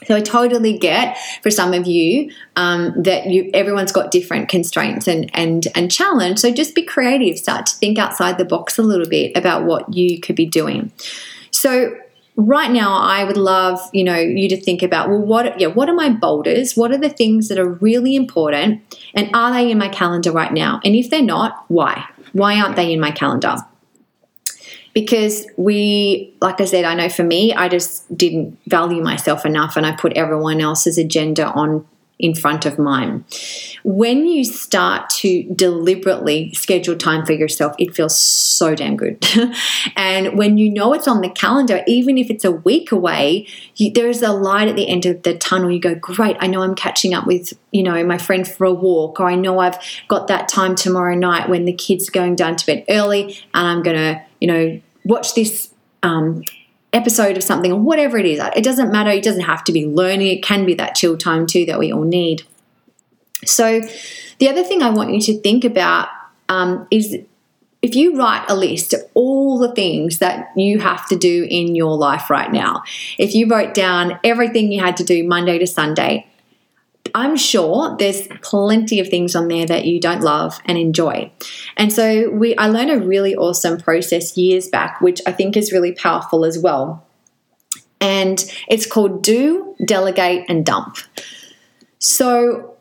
So 0.07 0.15
I 0.15 0.21
totally 0.21 0.77
get 0.77 1.17
for 1.43 1.51
some 1.51 1.73
of 1.73 1.85
you 1.85 2.31
um, 2.55 2.93
that 3.03 3.27
you 3.27 3.51
everyone's 3.53 3.91
got 3.91 4.09
different 4.09 4.47
constraints 4.47 5.07
and 5.07 5.29
and 5.33 5.67
and 5.75 5.91
challenge. 5.91 6.39
So 6.39 6.51
just 6.51 6.75
be 6.75 6.83
creative. 6.83 7.37
Start 7.37 7.65
to 7.67 7.75
think 7.75 7.97
outside 7.97 8.37
the 8.37 8.45
box 8.45 8.77
a 8.77 8.83
little 8.83 9.07
bit 9.07 9.35
about 9.35 9.65
what 9.65 9.93
you 9.93 10.19
could 10.21 10.35
be 10.35 10.45
doing. 10.45 10.91
So 11.51 11.97
right 12.37 12.71
now 12.71 12.97
I 12.97 13.25
would 13.25 13.35
love, 13.35 13.81
you 13.91 14.05
know, 14.05 14.15
you 14.15 14.47
to 14.49 14.61
think 14.61 14.81
about, 14.81 15.09
well, 15.09 15.19
what 15.19 15.59
yeah, 15.59 15.67
what 15.67 15.89
are 15.89 15.95
my 15.95 16.09
boulders? 16.09 16.75
What 16.75 16.91
are 16.91 16.97
the 16.97 17.09
things 17.09 17.49
that 17.49 17.59
are 17.59 17.69
really 17.69 18.15
important? 18.15 18.81
And 19.13 19.29
are 19.35 19.51
they 19.51 19.71
in 19.71 19.77
my 19.77 19.89
calendar 19.89 20.31
right 20.31 20.53
now? 20.53 20.79
And 20.85 20.95
if 20.95 21.09
they're 21.09 21.21
not, 21.21 21.65
why? 21.67 22.05
Why 22.31 22.61
aren't 22.61 22.77
they 22.77 22.93
in 22.93 22.99
my 23.01 23.11
calendar? 23.11 23.57
Because 24.97 25.45
we, 25.57 26.33
like 26.41 26.59
I 26.59 26.65
said, 26.65 26.83
I 26.83 26.95
know 26.95 27.07
for 27.07 27.21
me, 27.21 27.53
I 27.53 27.69
just 27.69 28.17
didn't 28.17 28.57
value 28.65 29.03
myself 29.03 29.45
enough 29.45 29.77
and 29.77 29.85
I 29.85 29.95
put 29.95 30.13
everyone 30.13 30.59
else's 30.59 30.97
agenda 30.97 31.51
on 31.51 31.85
in 32.17 32.33
front 32.33 32.65
of 32.65 32.79
mine. 32.79 33.23
When 33.83 34.25
you 34.25 34.43
start 34.43 35.11
to 35.11 35.43
deliberately 35.53 36.51
schedule 36.55 36.95
time 36.95 37.27
for 37.27 37.33
yourself, 37.33 37.75
it 37.77 37.95
feels 37.95 38.19
so 38.19 38.73
damn 38.73 38.97
good. 38.97 39.23
and 39.95 40.35
when 40.35 40.57
you 40.57 40.71
know 40.71 40.93
it's 40.93 41.07
on 41.07 41.21
the 41.21 41.29
calendar, 41.29 41.83
even 41.85 42.17
if 42.17 42.31
it's 42.31 42.43
a 42.43 42.51
week 42.51 42.91
away, 42.91 43.45
you, 43.75 43.91
there's 43.91 44.23
a 44.23 44.31
light 44.31 44.67
at 44.67 44.75
the 44.75 44.87
end 44.87 45.05
of 45.05 45.21
the 45.21 45.37
tunnel. 45.37 45.69
You 45.69 45.79
go, 45.79 45.93
great, 45.93 46.37
I 46.39 46.47
know 46.47 46.63
I'm 46.63 46.73
catching 46.73 47.13
up 47.13 47.27
with, 47.27 47.53
you 47.69 47.83
know, 47.83 48.03
my 48.03 48.17
friend 48.17 48.47
for 48.47 48.65
a 48.65 48.73
walk, 48.73 49.19
or 49.19 49.27
I 49.27 49.35
know 49.35 49.59
I've 49.59 49.77
got 50.07 50.27
that 50.29 50.49
time 50.49 50.73
tomorrow 50.73 51.13
night 51.13 51.49
when 51.49 51.65
the 51.65 51.73
kids 51.73 52.09
are 52.09 52.13
going 52.13 52.35
down 52.35 52.55
to 52.55 52.65
bed 52.65 52.83
early 52.89 53.37
and 53.53 53.67
I'm 53.67 53.83
going 53.83 53.95
to, 53.95 54.23
you 54.41 54.47
know, 54.47 54.81
watch 55.07 55.33
this 55.33 55.69
um, 56.03 56.43
episode 56.93 57.37
of 57.37 57.43
something 57.43 57.71
or 57.71 57.79
whatever 57.79 58.17
it 58.17 58.25
is. 58.25 58.39
It 58.55 58.63
doesn't 58.63 58.91
matter. 58.91 59.09
It 59.09 59.23
doesn't 59.23 59.41
have 59.41 59.63
to 59.65 59.71
be 59.71 59.85
learning. 59.85 60.27
It 60.27 60.43
can 60.43 60.65
be 60.65 60.73
that 60.75 60.95
chill 60.95 61.17
time 61.17 61.47
too 61.47 61.65
that 61.65 61.79
we 61.79 61.91
all 61.91 62.03
need. 62.03 62.43
So, 63.45 63.81
the 64.39 64.49
other 64.49 64.63
thing 64.63 64.81
I 64.83 64.89
want 64.89 65.13
you 65.13 65.21
to 65.21 65.39
think 65.41 65.63
about 65.63 66.09
um, 66.49 66.87
is 66.91 67.17
if 67.81 67.95
you 67.95 68.17
write 68.17 68.45
a 68.49 68.55
list 68.55 68.93
of 68.93 69.01
all 69.13 69.59
the 69.59 69.73
things 69.73 70.17
that 70.19 70.51
you 70.55 70.79
have 70.79 71.07
to 71.07 71.15
do 71.15 71.47
in 71.49 71.75
your 71.75 71.95
life 71.95 72.29
right 72.29 72.51
now, 72.51 72.83
if 73.17 73.35
you 73.35 73.47
wrote 73.47 73.73
down 73.73 74.19
everything 74.23 74.71
you 74.71 74.81
had 74.81 74.97
to 74.97 75.03
do 75.03 75.23
Monday 75.23 75.59
to 75.59 75.67
Sunday, 75.67 76.27
I'm 77.13 77.35
sure 77.35 77.95
there's 77.97 78.27
plenty 78.41 78.99
of 78.99 79.07
things 79.09 79.35
on 79.35 79.47
there 79.47 79.65
that 79.65 79.85
you 79.85 79.99
don't 79.99 80.21
love 80.21 80.59
and 80.65 80.77
enjoy. 80.77 81.31
And 81.75 81.91
so 81.91 82.29
we 82.29 82.55
I 82.57 82.67
learned 82.67 82.91
a 82.91 82.99
really 82.99 83.35
awesome 83.35 83.79
process 83.79 84.37
years 84.37 84.67
back, 84.67 85.01
which 85.01 85.21
I 85.25 85.31
think 85.31 85.57
is 85.57 85.71
really 85.71 85.91
powerful 85.91 86.45
as 86.45 86.57
well. 86.57 87.05
And 87.99 88.43
it's 88.67 88.85
called 88.85 89.23
do, 89.23 89.75
delegate, 89.85 90.45
and 90.49 90.65
dump. 90.65 90.97
So 91.99 92.75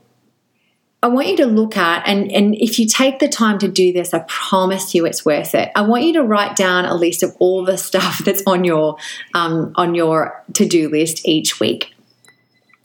I 1.03 1.09
want 1.09 1.29
you 1.29 1.37
to 1.39 1.47
look 1.47 1.77
at, 1.77 2.07
and, 2.07 2.31
and 2.33 2.55
if 2.57 2.79
you 2.79 2.87
take 2.87 3.19
the 3.19 3.29
time 3.29 3.59
to 3.61 3.69
do 3.69 3.93
this, 3.93 4.13
I 4.13 4.25
promise 4.29 4.95
you 4.95 5.07
it's 5.07 5.25
worth 5.25 5.55
it. 5.55 5.71
I 5.75 5.83
want 5.83 6.05
you 6.05 6.15
to 6.15 6.23
write 6.23 6.57
down 6.57 6.85
a 6.85 6.95
list 6.95 7.23
of 7.23 7.35
all 7.39 7.65
the 7.65 7.79
stuff 7.89 8.19
that's 8.25 8.43
on 8.47 8.65
your 8.65 8.97
um, 9.35 9.73
on 9.77 9.95
your 9.95 10.45
to 10.55 10.67
do 10.67 10.89
list 10.91 11.27
each 11.27 11.61
week 11.61 11.96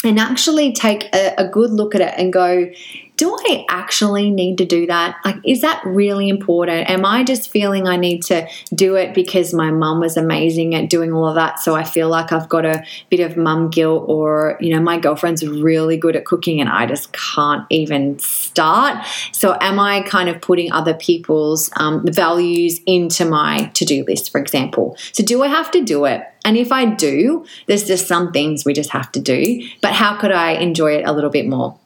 and 0.04 0.20
actually 0.20 0.74
take 0.74 1.14
a, 1.14 1.34
a, 1.38 1.48
good 1.48 1.72
look 1.72 1.94
at 1.96 2.02
it 2.02 2.14
and 2.18 2.34
go, 2.34 2.72
do 3.18 3.38
I 3.48 3.66
actually 3.70 4.32
need 4.32 4.58
to 4.58 4.66
do 4.66 4.88
that? 4.88 5.18
Like, 5.24 5.36
is 5.46 5.62
that 5.62 5.84
really 5.86 6.28
important? 6.28 6.90
Am 6.90 7.06
I 7.06 7.24
just 7.24 7.52
feeling 7.52 7.88
I 7.88 7.96
need 7.96 8.24
to 8.24 8.48
do 8.74 8.96
it 8.96 9.14
because 9.14 9.54
my 9.54 9.70
mum 9.70 10.00
was 10.00 10.18
amazing 10.18 10.74
at 10.74 10.90
doing 10.90 11.14
all 11.14 11.28
of 11.28 11.36
that? 11.36 11.60
So 11.60 11.76
I 11.76 11.84
feel 11.84 12.10
like 12.10 12.32
I've 12.32 12.50
got 12.50 12.66
a 12.66 12.84
bit 13.12 13.20
of 13.20 13.38
mum 13.38 13.70
guilt, 13.70 14.06
or, 14.08 14.58
you 14.60 14.74
know, 14.74 14.82
my 14.82 14.98
girlfriend's 14.98 15.48
really 15.48 15.98
good 15.98 16.16
at 16.16 16.26
cooking 16.26 16.60
and 16.60 16.70
I 16.70 16.88
just 16.88 17.14
can't 17.14 17.66
even 17.70 18.18
start. 18.18 19.06
So 19.32 19.56
am 19.62 19.80
I 19.80 20.02
kind 20.02 20.28
of 20.28 20.42
putting 20.42 20.72
other 20.72 20.96
people's 20.96 21.70
um, 21.76 22.04
values 22.08 22.80
into 22.88 23.26
my 23.26 23.66
to 23.76 23.86
do 23.86 24.04
list, 24.08 24.32
for 24.32 24.42
example? 24.42 24.98
So 25.12 25.24
do 25.24 25.44
I 25.44 25.48
have 25.48 25.70
to 25.72 25.84
do 25.84 26.06
it? 26.06 26.31
And 26.44 26.58
if 26.58 26.72
I 26.72 26.86
do, 26.86 27.46
there's 27.68 27.86
just 27.86 28.08
some 28.08 28.32
things 28.32 28.66
we 28.66 28.74
just 28.74 28.92
have 28.92 29.12
to 29.14 29.20
do. 29.20 29.68
But 29.82 29.94
how 29.94 30.18
could 30.18 30.32
I 30.32 30.54
enjoy 30.54 30.94
it 30.94 31.06
a 31.06 31.14
little 31.14 31.30
bit 31.30 31.48
more? 31.48 31.78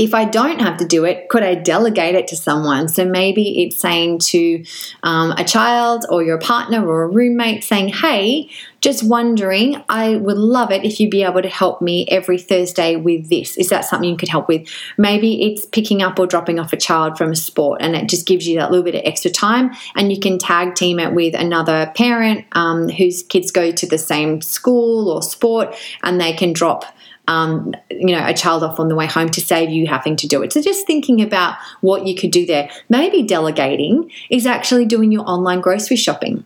If 0.00 0.14
I 0.14 0.24
don't 0.24 0.60
have 0.60 0.78
to 0.78 0.86
do 0.86 1.04
it, 1.04 1.28
could 1.28 1.42
I 1.42 1.54
delegate 1.54 2.14
it 2.14 2.26
to 2.28 2.36
someone? 2.36 2.88
So 2.88 3.04
maybe 3.04 3.62
it's 3.62 3.76
saying 3.76 4.20
to 4.30 4.64
um, 5.02 5.32
a 5.32 5.44
child 5.44 6.06
or 6.08 6.22
your 6.22 6.38
partner 6.38 6.86
or 6.88 7.02
a 7.02 7.08
roommate, 7.08 7.64
saying, 7.64 7.88
Hey, 7.88 8.48
just 8.80 9.06
wondering, 9.06 9.84
I 9.90 10.16
would 10.16 10.38
love 10.38 10.70
it 10.70 10.84
if 10.84 11.00
you'd 11.00 11.10
be 11.10 11.22
able 11.22 11.42
to 11.42 11.50
help 11.50 11.82
me 11.82 12.06
every 12.10 12.38
Thursday 12.38 12.96
with 12.96 13.28
this. 13.28 13.58
Is 13.58 13.68
that 13.68 13.84
something 13.84 14.08
you 14.08 14.16
could 14.16 14.30
help 14.30 14.48
with? 14.48 14.66
Maybe 14.96 15.42
it's 15.52 15.66
picking 15.66 16.02
up 16.02 16.18
or 16.18 16.26
dropping 16.26 16.58
off 16.58 16.72
a 16.72 16.78
child 16.78 17.18
from 17.18 17.32
a 17.32 17.36
sport, 17.36 17.82
and 17.82 17.94
it 17.94 18.08
just 18.08 18.26
gives 18.26 18.48
you 18.48 18.58
that 18.58 18.70
little 18.70 18.84
bit 18.84 18.94
of 18.94 19.02
extra 19.04 19.30
time. 19.30 19.72
And 19.96 20.10
you 20.10 20.18
can 20.18 20.38
tag 20.38 20.76
team 20.76 20.98
it 20.98 21.12
with 21.12 21.34
another 21.34 21.92
parent 21.94 22.46
um, 22.52 22.88
whose 22.88 23.22
kids 23.22 23.50
go 23.50 23.70
to 23.70 23.86
the 23.86 23.98
same 23.98 24.40
school 24.40 25.10
or 25.10 25.22
sport, 25.22 25.76
and 26.02 26.18
they 26.18 26.32
can 26.32 26.54
drop 26.54 26.86
um, 27.30 27.72
you 27.88 28.12
know, 28.16 28.26
a 28.26 28.34
child 28.34 28.64
off 28.64 28.80
on 28.80 28.88
the 28.88 28.96
way 28.96 29.06
home 29.06 29.28
to 29.30 29.40
save 29.40 29.70
you 29.70 29.86
having 29.86 30.16
to 30.16 30.26
do 30.26 30.42
it. 30.42 30.52
So 30.52 30.60
just 30.60 30.84
thinking 30.84 31.22
about 31.22 31.54
what 31.80 32.04
you 32.04 32.16
could 32.16 32.32
do 32.32 32.44
there. 32.44 32.68
Maybe 32.88 33.22
delegating 33.22 34.10
is 34.30 34.46
actually 34.46 34.84
doing 34.86 35.12
your 35.12 35.22
online 35.22 35.60
grocery 35.60 35.96
shopping 35.96 36.44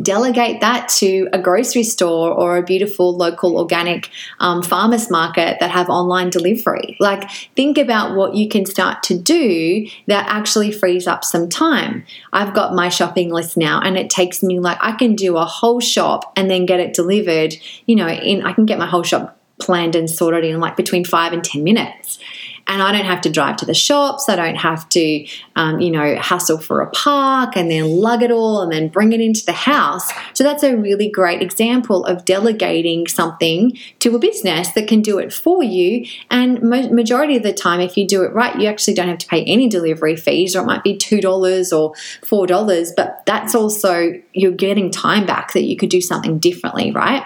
delegate 0.00 0.62
that 0.62 0.88
to 0.88 1.28
a 1.32 1.38
grocery 1.38 1.82
store 1.82 2.32
or 2.32 2.56
a 2.56 2.62
beautiful 2.62 3.14
local 3.14 3.58
organic 3.58 4.08
um, 4.40 4.62
farmers 4.62 5.10
market 5.10 5.58
that 5.60 5.70
have 5.70 5.90
online 5.90 6.30
delivery 6.30 6.96
like 7.00 7.30
think 7.54 7.76
about 7.76 8.16
what 8.16 8.34
you 8.34 8.48
can 8.48 8.64
start 8.64 9.02
to 9.02 9.16
do 9.16 9.86
that 10.06 10.26
actually 10.26 10.72
frees 10.72 11.06
up 11.06 11.22
some 11.22 11.50
time 11.50 12.02
i've 12.32 12.54
got 12.54 12.74
my 12.74 12.88
shopping 12.88 13.30
list 13.30 13.58
now 13.58 13.78
and 13.84 13.98
it 13.98 14.08
takes 14.08 14.42
me 14.42 14.58
like 14.58 14.78
i 14.80 14.92
can 14.92 15.14
do 15.14 15.36
a 15.36 15.44
whole 15.44 15.80
shop 15.80 16.32
and 16.34 16.50
then 16.50 16.64
get 16.64 16.80
it 16.80 16.94
delivered 16.94 17.54
you 17.84 17.94
know 17.94 18.08
in 18.08 18.42
i 18.42 18.54
can 18.54 18.64
get 18.64 18.78
my 18.78 18.86
whole 18.86 19.02
shop 19.02 19.38
planned 19.58 19.94
and 19.94 20.08
sorted 20.08 20.44
in 20.44 20.60
like 20.60 20.76
between 20.76 21.04
five 21.04 21.32
and 21.32 21.44
10 21.44 21.62
minutes. 21.62 22.18
And 22.66 22.82
I 22.82 22.92
don't 22.92 23.04
have 23.04 23.20
to 23.22 23.30
drive 23.30 23.56
to 23.56 23.66
the 23.66 23.74
shops. 23.74 24.28
I 24.28 24.36
don't 24.36 24.56
have 24.56 24.88
to, 24.90 25.26
um, 25.54 25.80
you 25.80 25.90
know, 25.90 26.16
hustle 26.16 26.58
for 26.58 26.80
a 26.80 26.90
park 26.90 27.56
and 27.56 27.70
then 27.70 27.84
lug 27.90 28.22
it 28.22 28.30
all 28.30 28.62
and 28.62 28.72
then 28.72 28.88
bring 28.88 29.12
it 29.12 29.20
into 29.20 29.44
the 29.44 29.52
house. 29.52 30.10
So 30.32 30.44
that's 30.44 30.62
a 30.62 30.74
really 30.74 31.10
great 31.10 31.42
example 31.42 32.06
of 32.06 32.24
delegating 32.24 33.06
something 33.06 33.76
to 33.98 34.16
a 34.16 34.18
business 34.18 34.68
that 34.72 34.88
can 34.88 35.02
do 35.02 35.18
it 35.18 35.32
for 35.32 35.62
you. 35.62 36.06
And 36.30 36.62
majority 36.62 37.36
of 37.36 37.42
the 37.42 37.52
time, 37.52 37.80
if 37.80 37.98
you 37.98 38.06
do 38.06 38.22
it 38.22 38.32
right, 38.32 38.58
you 38.58 38.66
actually 38.66 38.94
don't 38.94 39.08
have 39.08 39.18
to 39.18 39.26
pay 39.26 39.44
any 39.44 39.68
delivery 39.68 40.16
fees, 40.16 40.56
or 40.56 40.62
it 40.62 40.66
might 40.66 40.82
be 40.82 40.96
two 40.96 41.20
dollars 41.20 41.70
or 41.70 41.92
four 42.24 42.46
dollars. 42.46 42.92
But 42.96 43.24
that's 43.26 43.54
also 43.54 44.14
you're 44.32 44.52
getting 44.52 44.90
time 44.90 45.26
back 45.26 45.52
that 45.52 45.64
you 45.64 45.76
could 45.76 45.90
do 45.90 46.00
something 46.00 46.38
differently, 46.38 46.92
right? 46.92 47.24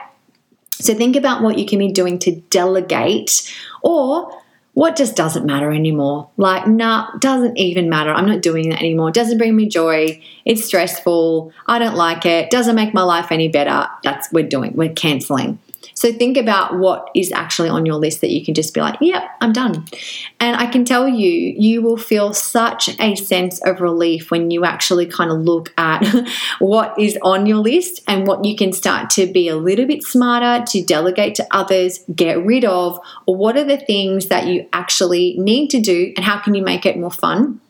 So 0.81 0.95
think 0.95 1.17
about 1.17 1.43
what 1.43 1.59
you 1.59 1.67
can 1.67 1.79
be 1.79 1.91
doing 1.93 2.19
to 2.21 2.37
delegate 2.51 3.53
or 3.83 4.43
what 4.75 4.95
just 4.95 5.17
doesn't 5.17 5.45
matter 5.45 5.73
anymore. 5.73 6.31
Like, 6.37 6.69
nah, 6.69 7.11
doesn't 7.19 7.57
even 7.59 7.89
matter. 7.89 8.13
I'm 8.13 8.27
not 8.27 8.43
doing 8.43 8.69
that 8.71 8.79
anymore. 8.79 9.11
Doesn't 9.11 9.37
bring 9.37 9.57
me 9.57 9.69
joy. 9.69 10.23
It's 10.45 10.65
stressful. 10.65 11.53
I 11.67 11.81
don't 11.81 11.97
like 11.97 12.25
it. 12.25 12.49
Doesn't 12.51 12.77
make 12.77 12.95
my 12.95 13.03
life 13.03 13.33
any 13.33 13.49
better. 13.49 13.89
That's 14.05 14.31
we're 14.33 14.49
doing. 14.49 14.75
We're 14.75 14.93
canceling. 14.93 15.59
So 15.99 16.13
think 16.13 16.37
about 16.37 16.79
what 16.79 17.11
is 17.13 17.33
actually 17.33 17.69
on 17.69 17.85
your 17.85 17.97
list 17.97 18.21
that 18.21 18.31
you 18.31 18.45
can 18.45 18.55
just 18.55 18.73
be 18.73 18.81
like, 18.81 18.99
yep, 19.01 19.25
I'm 19.41 19.53
done. 19.53 19.85
And 20.39 20.57
I 20.57 20.67
can 20.67 20.85
tell 20.85 21.09
you, 21.09 21.29
you 21.59 21.83
will 21.83 21.97
feel 21.97 22.33
such 22.33 22.89
a 23.01 23.17
sense 23.17 23.61
of 23.63 23.81
relief 23.81 24.31
when 24.31 24.53
you 24.53 24.65
actually 24.65 25.07
kind 25.07 25.33
of 25.33 25.39
look 25.39 25.75
at 25.77 26.07
what 26.61 26.97
is 27.01 27.19
on 27.23 27.47
your 27.47 27.59
list 27.59 28.05
and 28.07 28.29
what 28.29 28.45
you 28.45 28.55
can 28.55 28.73
start 28.73 29.11
to 29.11 29.27
be 29.27 29.49
a 29.49 29.57
little 29.57 29.87
bit 29.87 30.05
smarter 30.05 30.65
to 30.67 30.85
delegate 30.85 31.35
to 31.35 31.47
others, 31.51 32.05
get 32.15 32.45
rid 32.47 32.65
of, 32.65 33.01
or 33.27 33.35
what 33.35 33.57
are 33.57 33.65
the 33.65 33.77
things 33.79 34.29
that 34.29 34.47
you 34.47 34.69
actually 34.73 35.35
need 35.37 35.67
to 35.71 35.81
do 35.81 36.13
and 36.15 36.25
how 36.25 36.39
can 36.39 36.55
you 36.55 36.63
make 36.63 36.87
it 36.87 36.97
more 36.97 37.11
fun 37.11 37.61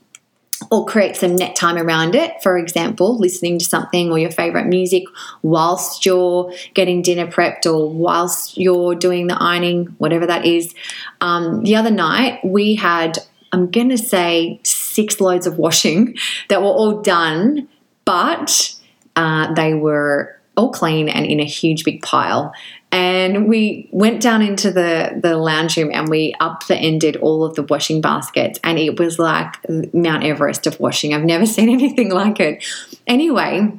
or 0.70 0.84
create 0.84 1.16
some 1.16 1.36
net 1.36 1.54
time 1.54 1.76
around 1.76 2.14
it. 2.14 2.42
For 2.42 2.58
example, 2.58 3.16
listening 3.16 3.58
to 3.58 3.64
something 3.64 4.10
or 4.10 4.18
your 4.18 4.30
favorite 4.30 4.66
music 4.66 5.04
whilst 5.42 6.04
you're 6.04 6.52
getting 6.74 7.02
dinner 7.02 7.26
prepped 7.26 7.66
or 7.66 7.90
whilst 7.90 8.58
you're 8.58 8.94
doing 8.94 9.28
the 9.28 9.40
ironing, 9.40 9.86
whatever 9.98 10.26
that 10.26 10.44
is. 10.44 10.74
Um, 11.20 11.62
the 11.62 11.76
other 11.76 11.90
night, 11.90 12.40
we 12.44 12.74
had, 12.74 13.18
I'm 13.52 13.70
going 13.70 13.90
to 13.90 13.98
say, 13.98 14.60
six 14.64 15.20
loads 15.20 15.46
of 15.46 15.58
washing 15.58 16.16
that 16.48 16.60
were 16.60 16.68
all 16.68 17.02
done, 17.02 17.68
but 18.04 18.74
uh, 19.16 19.52
they 19.54 19.74
were 19.74 20.38
all 20.56 20.72
clean 20.72 21.08
and 21.08 21.24
in 21.24 21.38
a 21.40 21.44
huge 21.44 21.84
big 21.84 22.02
pile. 22.02 22.52
And 22.90 23.48
we 23.48 23.88
went 23.92 24.22
down 24.22 24.40
into 24.40 24.70
the, 24.70 25.18
the 25.22 25.36
lounge 25.36 25.76
room 25.76 25.90
and 25.92 26.08
we 26.08 26.34
up 26.40 26.66
the 26.66 26.76
upended 26.76 27.16
all 27.16 27.44
of 27.44 27.54
the 27.54 27.62
washing 27.62 28.00
baskets. 28.00 28.58
And 28.64 28.78
it 28.78 28.98
was 28.98 29.18
like 29.18 29.56
Mount 29.92 30.24
Everest 30.24 30.66
of 30.66 30.80
washing. 30.80 31.12
I've 31.12 31.24
never 31.24 31.46
seen 31.56 31.68
anything 31.68 32.10
like 32.10 32.40
it. 32.40 32.64
Anyway, 33.06 33.78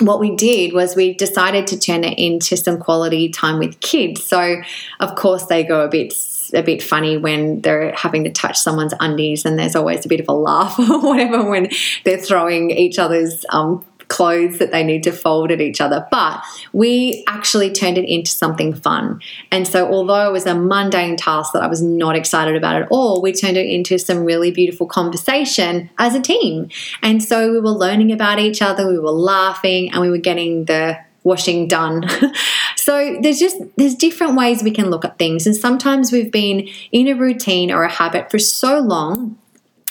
what 0.00 0.20
we 0.20 0.36
did 0.36 0.72
was 0.72 0.96
we 0.96 1.14
decided 1.14 1.66
to 1.68 1.78
turn 1.78 2.04
it 2.04 2.18
into 2.18 2.56
some 2.56 2.78
quality 2.78 3.28
time 3.28 3.58
with 3.58 3.80
kids. 3.80 4.22
So, 4.24 4.60
of 5.00 5.14
course, 5.14 5.46
they 5.46 5.64
go 5.64 5.84
a 5.84 5.88
bit 5.88 6.14
a 6.54 6.62
bit 6.62 6.82
funny 6.82 7.16
when 7.16 7.62
they're 7.62 7.94
having 7.94 8.24
to 8.24 8.30
touch 8.30 8.58
someone's 8.58 8.92
undies, 9.00 9.44
and 9.44 9.58
there's 9.58 9.74
always 9.74 10.04
a 10.04 10.08
bit 10.08 10.20
of 10.20 10.28
a 10.28 10.32
laugh 10.32 10.78
or 10.90 11.00
whatever 11.00 11.48
when 11.48 11.70
they're 12.04 12.18
throwing 12.18 12.70
each 12.70 12.98
other's 12.98 13.44
um, 13.50 13.84
clothes 14.12 14.58
that 14.58 14.70
they 14.70 14.84
need 14.84 15.02
to 15.04 15.10
fold 15.10 15.50
at 15.50 15.60
each 15.60 15.80
other. 15.80 16.06
But 16.10 16.42
we 16.72 17.24
actually 17.26 17.72
turned 17.72 17.96
it 17.96 18.04
into 18.04 18.30
something 18.30 18.74
fun. 18.74 19.20
And 19.50 19.66
so, 19.66 19.90
although 19.90 20.28
it 20.28 20.32
was 20.32 20.46
a 20.46 20.54
mundane 20.54 21.16
task 21.16 21.54
that 21.54 21.62
I 21.62 21.66
was 21.66 21.80
not 21.82 22.14
excited 22.14 22.54
about 22.54 22.82
at 22.82 22.88
all, 22.90 23.22
we 23.22 23.32
turned 23.32 23.56
it 23.56 23.66
into 23.66 23.98
some 23.98 24.24
really 24.24 24.50
beautiful 24.50 24.86
conversation 24.86 25.88
as 25.98 26.14
a 26.14 26.20
team. 26.20 26.68
And 27.02 27.22
so, 27.22 27.50
we 27.50 27.58
were 27.58 27.70
learning 27.70 28.12
about 28.12 28.38
each 28.38 28.60
other, 28.60 28.86
we 28.86 28.98
were 28.98 29.10
laughing, 29.10 29.90
and 29.90 30.02
we 30.02 30.10
were 30.10 30.18
getting 30.18 30.66
the 30.66 30.98
washing 31.24 31.66
done. 31.66 32.06
so 32.76 33.16
there's 33.22 33.38
just 33.38 33.56
there's 33.76 33.94
different 33.94 34.36
ways 34.36 34.62
we 34.62 34.72
can 34.72 34.90
look 34.90 35.04
at 35.04 35.18
things 35.18 35.46
and 35.46 35.54
sometimes 35.54 36.10
we've 36.10 36.32
been 36.32 36.68
in 36.90 37.06
a 37.06 37.14
routine 37.14 37.70
or 37.70 37.84
a 37.84 37.88
habit 37.88 38.28
for 38.28 38.40
so 38.40 38.80
long 38.80 39.38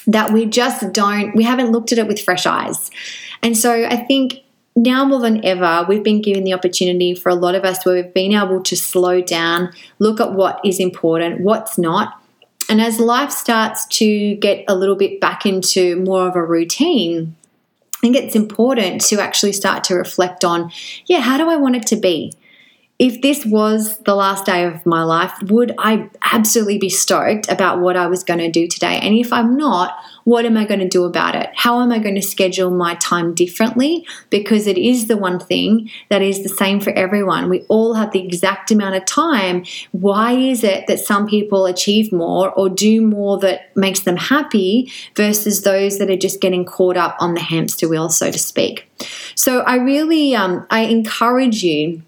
that 0.08 0.34
we 0.34 0.46
just 0.46 0.92
don't 0.92 1.34
we 1.36 1.44
haven't 1.44 1.72
looked 1.72 1.92
at 1.92 1.98
it 1.98 2.08
with 2.08 2.20
fresh 2.20 2.46
eyes. 2.46 2.92
And 3.44 3.58
so 3.58 3.86
I 3.86 3.98
think 3.98 4.42
now 4.76 5.04
more 5.04 5.20
than 5.20 5.44
ever, 5.46 5.86
we've 5.88 6.04
been 6.04 6.22
given 6.22 6.44
the 6.44 6.54
opportunity 6.54 7.14
for 7.14 7.30
a 7.30 7.36
lot 7.36 7.56
of 7.56 7.64
us 7.64 7.86
where 7.86 7.96
we've 7.96 8.14
been 8.14 8.34
able 8.34 8.62
to 8.64 8.76
slow 8.76 9.22
down, 9.22 9.74
look 10.00 10.20
at 10.20 10.34
what 10.34 10.62
is 10.64 10.80
important, 10.80 11.42
what's 11.42 11.78
not. 11.78 12.22
And 12.70 12.82
as 12.82 13.00
life 13.00 13.32
starts 13.32 13.86
to 13.98 14.36
get 14.36 14.64
a 14.68 14.76
little 14.76 14.96
bit 14.96 15.20
back 15.20 15.46
into 15.46 15.98
more 15.98 16.28
of 16.28 16.36
a 16.36 16.44
routine, 16.44 17.36
I 17.96 18.00
think 18.00 18.16
it's 18.16 18.36
important 18.36 19.02
to 19.02 19.20
actually 19.20 19.54
start 19.54 19.84
to 19.86 19.96
reflect 19.96 20.46
on 20.46 20.72
yeah, 21.06 21.20
how 21.20 21.38
do 21.38 21.50
I 21.50 21.58
want 21.58 21.76
it 21.76 21.86
to 21.88 21.96
be? 21.96 22.34
If 22.98 23.22
this 23.22 23.46
was 23.46 23.98
the 24.00 24.16
last 24.16 24.46
day 24.46 24.64
of 24.64 24.86
my 24.86 25.04
life, 25.04 25.34
would 25.44 25.74
I 25.78 26.10
absolutely 26.22 26.78
be 26.78 26.90
stoked 26.90 27.52
about 27.52 27.80
what 27.80 27.98
I 27.98 28.08
was 28.08 28.24
going 28.24 28.40
to 28.40 28.50
do 28.50 28.68
today? 28.68 29.00
And 29.02 29.16
if 29.16 29.34
I'm 29.34 29.58
not, 29.58 29.98
what 30.24 30.46
am 30.46 30.58
I 30.58 30.66
going 30.66 30.80
to 30.80 30.88
do 30.88 31.06
about 31.06 31.36
it? 31.36 31.50
How 31.56 31.82
am 31.82 31.92
I 31.92 32.00
going 32.00 32.16
to 32.16 32.22
schedule 32.22 32.70
my 32.72 32.96
time 32.96 33.34
differently? 33.34 34.06
Because 34.30 34.68
it 34.68 34.78
is 34.78 35.08
the 35.08 35.18
one 35.18 35.40
thing 35.40 35.90
that 36.10 36.22
is 36.22 36.44
the 36.44 36.50
same 36.50 36.80
for 36.80 36.92
everyone. 36.92 37.50
We 37.50 37.62
all 37.68 37.94
have 37.94 38.12
the 38.12 38.24
exact 38.24 38.72
amount 38.72 38.96
of 38.96 39.06
time. 39.06 39.66
Why 39.92 40.34
is 40.34 40.64
it 40.64 40.88
that 40.88 41.00
some 41.00 41.28
people 41.28 41.66
achieve 41.66 42.12
more 42.12 42.52
or 42.52 42.70
do 42.70 43.02
more 43.02 43.40
that 43.40 43.76
makes 43.76 44.02
them 44.02 44.18
happy 44.18 44.92
versus 45.16 45.62
those 45.64 45.98
that 46.00 46.10
are 46.10 46.18
just 46.18 46.42
getting 46.42 46.66
caught 46.66 46.98
up 46.98 47.16
on 47.20 47.34
the 47.34 47.42
hamster 47.42 47.88
wheel, 47.88 48.10
so 48.10 48.32
to 48.32 48.40
speak? 48.40 48.90
So 49.36 49.62
I 49.62 49.76
really, 49.76 50.36
um, 50.36 50.66
I 50.70 50.82
encourage 50.82 51.64
you 51.64 52.04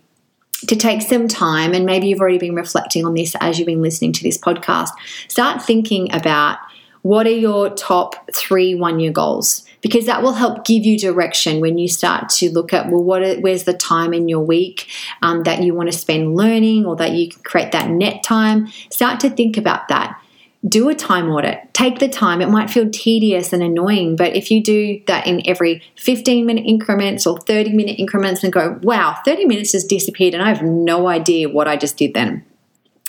to 0.67 0.76
take 0.76 1.02
some 1.02 1.28
time, 1.28 1.73
and 1.73 1.86
maybe 1.86 2.08
you've 2.08 2.21
already 2.21 2.38
been 2.38 2.56
reflecting 2.56 3.06
on 3.06 3.13
this 3.13 3.36
as 3.41 3.60
you've 3.60 3.65
been 3.65 3.82
listening 3.82 4.13
to 4.13 4.23
this 4.23 4.38
podcast, 4.38 4.89
start 5.28 5.62
thinking 5.62 6.13
about 6.13 6.60
what 7.04 7.28
are 7.28 7.30
your 7.30 7.70
top 7.70 8.30
three 8.34 8.74
one 8.74 9.00
year 9.00 9.12
goals? 9.12 9.63
Because 9.82 10.06
that 10.06 10.24
will 10.24 10.34
help 10.34 10.66
give 10.66 10.86
you 10.86 10.98
direction 10.98 11.60
when 11.60 11.78
you 11.78 11.88
start 11.88 12.30
to 12.30 12.50
look 12.50 12.74
at, 12.74 12.89
well, 12.89 13.04
what 13.04 13.22
are, 13.22 13.36
where's 13.42 13.66
the 13.66 13.74
time 13.74 14.13
in 14.13 14.28
your 14.30 14.39
week 14.39 14.89
um, 15.22 15.44
that 15.44 15.62
you 15.62 15.74
want 15.74 15.92
to 15.92 15.98
spend 15.98 16.36
learning 16.36 16.86
or 16.86 16.96
that 16.96 17.12
you 17.12 17.30
can 17.30 17.44
create 17.44 17.74
that 17.74 17.89
net 17.89 18.24
time? 18.24 18.68
Start 18.89 19.20
to 19.20 19.30
think 19.30 19.58
about 19.58 19.89
that 19.89 20.20
do 20.68 20.88
a 20.88 20.96
time 20.96 21.30
audit. 21.30 21.74
Take 21.74 22.00
the 22.00 22.08
time. 22.08 22.42
It 22.42 22.50
might 22.50 22.70
feel 22.70 22.89
tedious 22.89 23.52
and 23.52 23.62
annoying, 23.62 24.16
but 24.16 24.36
if 24.36 24.50
you 24.50 24.63
do 24.63 25.02
that 25.08 25.28
in 25.28 25.42
every 25.46 25.84
15 25.98 26.46
minute 26.46 26.66
increments 26.66 27.28
or 27.28 27.38
30 27.38 27.74
minute 27.74 28.00
increments 28.00 28.44
and 28.44 28.54
go, 28.54 28.80
wow, 28.82 29.18
30 29.26 29.46
minutes 29.46 29.74
has 29.74 29.84
disappeared 29.84 30.34
and 30.34 30.42
I 30.42 30.48
have 30.48 30.62
no 30.62 31.08
idea 31.08 31.50
what 31.50 31.68
I 31.68 31.76
just 31.76 31.98
did 31.98 32.13
then. 32.13 32.46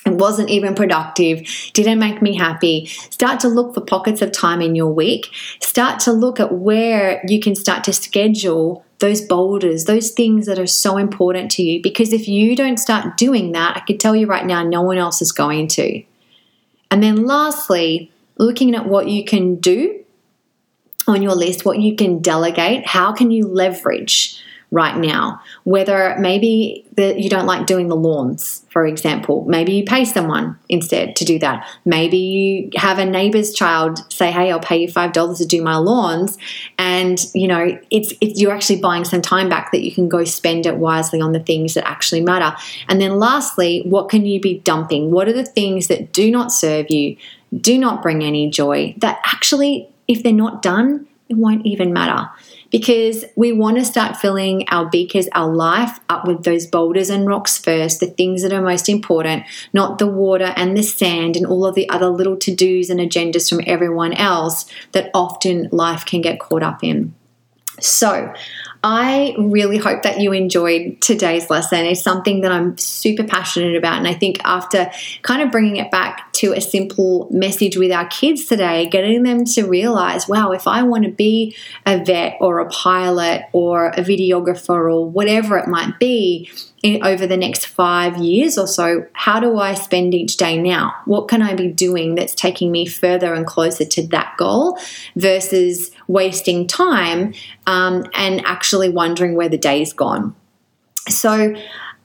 It 0.07 0.13
wasn't 0.13 0.51
even 0.51 0.75
productive, 0.75 1.49
didn't 1.73 1.99
make 1.99 2.21
me 2.21 2.37
happy. 2.37 2.87
Start 2.87 3.41
to 3.41 3.49
look 3.49 3.75
for 3.75 3.81
pockets 3.81 4.21
of 4.21 4.33
time 4.33 4.61
in 4.61 4.75
your 4.75 4.93
week. 4.93 5.31
Start 5.61 5.99
to 6.01 6.13
look 6.13 6.39
at 6.39 6.53
where 6.53 7.23
you 7.27 7.41
can 7.41 7.55
start 7.55 7.85
to 7.85 7.93
schedule 7.93 8.85
those 8.99 9.23
boulders, 9.23 9.85
those 9.85 10.11
things 10.11 10.47
that 10.47 10.59
are 10.59 10.67
so 10.67 10.99
important 10.99 11.51
to 11.53 11.63
you. 11.63 11.83
Because 11.83 12.13
if 12.13 12.29
you 12.29 12.55
don't 12.55 12.79
start 12.79 13.17
doing 13.17 13.53
that, 13.53 13.77
I 13.77 13.81
could 13.81 13.99
tell 13.99 14.15
you 14.15 14.27
right 14.27 14.45
now, 14.45 14.63
no 14.63 14.83
one 14.83 14.99
else 14.99 15.23
is 15.23 15.33
going 15.33 15.69
to. 15.69 16.03
And 16.91 17.03
then 17.03 17.25
lastly, 17.27 18.13
looking 18.37 18.75
at 18.75 18.87
what 18.87 19.09
you 19.09 19.25
can 19.25 19.57
do 19.57 20.05
on 21.07 21.23
your 21.23 21.35
list, 21.35 21.65
what 21.65 21.81
you 21.81 21.97
can 21.97 22.21
delegate, 22.21 22.87
how 22.87 23.13
can 23.13 23.31
you 23.31 23.47
leverage 23.47 24.41
right 24.71 24.97
now. 24.97 25.41
Whether 25.65 26.17
maybe 26.19 26.85
that 26.97 27.19
you 27.19 27.29
don't 27.29 27.47
like 27.47 27.67
doing 27.67 27.89
the 27.89 27.97
lawns, 27.97 28.65
for 28.71 28.87
example, 28.87 29.45
maybe 29.49 29.73
you 29.73 29.85
pay 29.85 30.05
someone 30.05 30.59
instead 30.69 31.17
to 31.17 31.25
do 31.25 31.39
that. 31.39 31.67
Maybe 31.85 32.19
you 32.19 32.71
have 32.77 32.99
a 32.99 33.05
neighbor's 33.05 33.53
child 33.53 34.01
say, 34.13 34.31
"Hey, 34.31 34.51
I'll 34.51 34.61
pay 34.61 34.79
you 34.79 34.89
five 34.89 35.13
dollars 35.13 35.39
to 35.39 35.47
do 35.47 35.63
my 35.63 35.77
lawns," 35.77 36.39
and 36.79 37.25
you 37.35 37.49
know 37.49 37.79
it's, 37.91 38.13
it's 38.21 38.41
you're 38.41 38.53
actually 38.53 38.81
buying 38.81 39.05
some 39.05 39.23
time 39.23 39.49
back 39.49 39.73
that 39.73 39.83
you 39.83 39.93
can 39.93 40.09
go 40.09 40.25
spend 40.25 40.67
it 40.67 40.77
wisely 40.77 41.21
on 41.21 41.33
the 41.33 41.41
things 41.41 41.75
that 41.75 41.87
actually 41.87 42.21
matter. 42.21 42.57
And 42.89 43.01
then 43.01 43.19
lastly, 43.19 43.83
what 43.87 44.09
can 44.09 44.27
you 44.27 44.41
be 44.41 44.59
dumping? 44.61 45.11
What 45.11 45.29
are 45.29 45.33
the 45.33 45.45
things 45.45 45.87
that 45.89 46.13
do 46.13 46.31
not 46.31 46.53
serve 46.53 46.91
you, 46.91 47.17
do 47.57 47.79
not 47.79 48.03
bring 48.03 48.25
any 48.25 48.51
joy 48.51 48.95
that 48.99 49.21
actually, 49.25 49.89
if 50.09 50.23
they're 50.23 50.33
not 50.33 50.63
done, 50.63 51.07
it 51.29 51.37
won't 51.37 51.65
even 51.65 51.93
matter 51.93 52.29
because 52.75 53.25
we 53.37 53.53
want 53.53 53.77
to 53.77 53.85
start 53.85 54.17
filling 54.17 54.69
our 54.69 54.91
beakers, 54.91 55.29
our 55.31 55.49
life 55.49 56.01
up 56.09 56.27
with 56.27 56.43
those 56.43 56.67
boulders 56.67 57.09
and 57.09 57.25
rocks 57.25 57.57
first, 57.57 58.01
the 58.01 58.09
things 58.09 58.43
that 58.43 58.53
are 58.53 58.61
most 58.61 58.89
important, 58.89 59.45
not 59.73 59.99
the 59.99 60.09
water 60.09 60.53
and 60.57 60.77
the 60.77 60.83
sand 60.83 61.37
and 61.37 61.47
all 61.47 61.65
of 61.65 61.77
the 61.77 61.89
other 61.89 62.09
little 62.09 62.37
to 62.37 62.53
dos 62.53 62.91
and 62.91 62.99
agendas 62.99 63.49
from 63.49 63.61
everyone 63.65 64.13
else 64.13 64.69
that 64.91 65.09
often 65.15 65.69
life 65.71 66.05
can 66.05 66.21
get 66.21 66.41
caught 66.41 66.65
up 66.65 66.83
in. 66.83 67.15
So, 67.79 68.35
I 68.83 69.35
really 69.39 69.79
hope 69.79 70.03
that 70.03 70.21
you 70.21 70.33
enjoyed 70.33 71.01
today's 71.01 71.49
lesson. 71.49 71.87
It's 71.87 72.03
something 72.03 72.43
that 72.43 72.53
I'm 72.53 72.77
super 72.77 73.25
passionate 73.25 73.77
about. 73.77 73.97
And 73.97 74.07
I 74.07 74.13
think 74.13 74.41
after 74.45 74.91
kind 75.23 75.41
of 75.41 75.51
bringing 75.51 75.77
it 75.77 75.91
back 75.91 76.34
to 76.35 76.53
a 76.53 76.61
simple 76.61 77.29
message 77.31 77.77
with 77.77 77.91
our 77.91 78.07
kids 78.09 78.45
today, 78.47 78.87
getting 78.87 79.23
them 79.23 79.45
to 79.45 79.67
realize, 79.67 80.29
wow, 80.29 80.53
if 80.53 80.67
I 80.67 80.83
want 80.83 81.05
to 81.05 81.11
be 81.11 81.57
a 81.87 82.03
vet 82.05 82.37
or 82.41 82.61
a 82.61 82.69
pilot 82.69 83.43
or 83.53 83.89
a 83.89 84.01
videographer 84.01 84.93
or 84.93 85.09
whatever 85.09 85.57
it 85.59 85.69
might 85.69 85.99
be, 85.99 86.51
in, 86.85 87.03
over 87.03 87.27
the 87.27 87.37
next 87.37 87.67
five 87.67 88.19
years 88.19 88.59
or 88.59 88.67
so, 88.67 89.07
how 89.15 89.41
do 89.41 89.59
I 89.59 89.73
spend 89.73 90.13
each 90.13 90.37
day 90.37 90.61
now? 90.61 90.95
What 91.07 91.29
can 91.29 91.41
I 91.41 91.55
be 91.55 91.69
doing 91.69 92.15
that's 92.15 92.35
taking 92.35 92.71
me 92.71 92.85
further 92.85 93.33
and 93.33 93.47
closer 93.47 93.87
to 93.87 94.07
that 94.09 94.37
goal 94.37 94.79
versus 95.17 95.91
wasting 96.09 96.67
time 96.67 97.33
um, 97.67 98.05
and 98.13 98.45
actually 98.45 98.91
wondering 98.91 99.35
where 99.35 99.49
the 99.49 99.57
day's 99.57 99.95
gone? 99.95 100.37
So, 101.09 101.55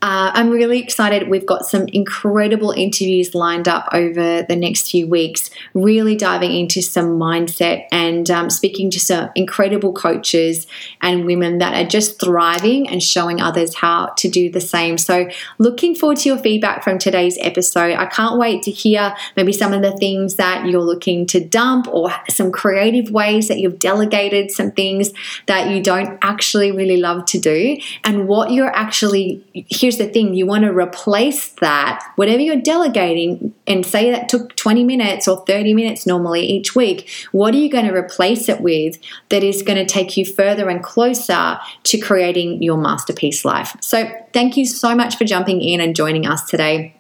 uh, 0.02 0.32
I'm 0.34 0.50
really 0.50 0.80
excited. 0.80 1.28
We've 1.28 1.46
got 1.46 1.66
some 1.66 1.86
incredible 1.90 2.72
interviews 2.72 3.36
lined 3.36 3.68
up 3.68 3.90
over 3.92 4.44
the 4.44 4.56
next 4.56 4.90
few 4.90 5.08
weeks, 5.08 5.50
really 5.74 6.16
diving 6.16 6.54
into 6.54 6.82
some 6.82 7.20
mindset 7.20 7.86
and 7.92 8.32
um, 8.32 8.50
speaking 8.50 8.90
to 8.92 9.00
some 9.00 9.30
incredible 9.36 9.92
coaches 9.92 10.68
and 11.02 11.26
women 11.26 11.58
that 11.58 11.74
are 11.74 11.88
just 11.88 12.18
thriving 12.18 12.88
and 12.88 13.04
showing 13.04 13.42
others 13.42 13.76
how 13.76 14.06
to 14.18 14.30
do 14.30 14.50
the 14.50 14.62
same. 14.62 14.98
So, 14.98 15.30
looking 15.58 15.96
forward 15.96 16.20
to 16.20 16.30
your 16.30 16.38
feedback 16.38 16.82
from 16.82 16.98
today's 16.98 17.38
episode. 17.42 17.96
I 17.96 18.06
can't 18.06 18.40
wait 18.40 18.64
to 18.64 18.72
hear 18.72 19.14
maybe 19.36 19.52
some 19.52 19.74
of 19.74 19.82
the 19.82 19.92
things 19.98 20.36
that 20.36 20.66
you're 20.66 20.82
looking 20.82 21.26
to 21.28 21.44
dump 21.44 21.90
or 21.90 22.10
some 22.30 22.54
creative 22.54 23.12
ways 23.12 23.50
that 23.50 23.60
you've 23.60 23.80
delegated 23.80 24.50
some 24.50 24.72
things 24.72 25.12
that 25.48 25.70
you 25.70 25.84
don't 25.84 26.18
actually 26.22 26.72
really 26.72 26.98
love 26.98 27.26
to 27.26 27.40
do 27.40 27.78
and 28.06 28.30
what 28.30 28.52
you're 28.52 28.74
actually 28.74 29.44
here 29.68 29.89
here's 29.90 29.98
the 29.98 30.06
thing 30.06 30.36
you 30.36 30.46
want 30.46 30.64
to 30.64 30.72
replace 30.72 31.48
that, 31.54 32.04
whatever 32.16 32.42
you're 32.42 32.62
delegating, 32.62 33.52
and 33.66 33.84
say 33.84 34.12
that 34.12 34.30
took 34.30 34.56
20 34.56 34.84
minutes 34.84 35.28
or 35.28 35.44
30 35.48 35.74
minutes 35.74 36.06
normally 36.06 36.46
each 36.46 36.76
week, 36.76 37.10
what 37.32 37.56
are 37.56 37.58
you 37.58 37.72
going 37.72 37.88
to 37.88 37.96
replace 37.96 38.48
it 38.50 38.62
with 38.62 39.00
that 39.30 39.44
is 39.44 39.64
going 39.64 39.80
to 39.80 39.92
take 39.92 40.16
you 40.16 40.26
further 40.26 40.70
and 40.70 40.84
closer 40.84 41.58
to 41.82 41.98
creating 41.98 42.62
your 42.62 42.78
masterpiece 42.78 43.44
life? 43.44 43.76
So, 43.82 44.08
thank 44.32 44.58
you 44.58 44.68
so 44.68 44.94
much 44.94 45.18
for 45.18 45.26
jumping 45.26 45.60
in 45.62 45.82
and 45.82 45.96
joining 45.96 46.28
us 46.28 46.48
today. 46.48 46.99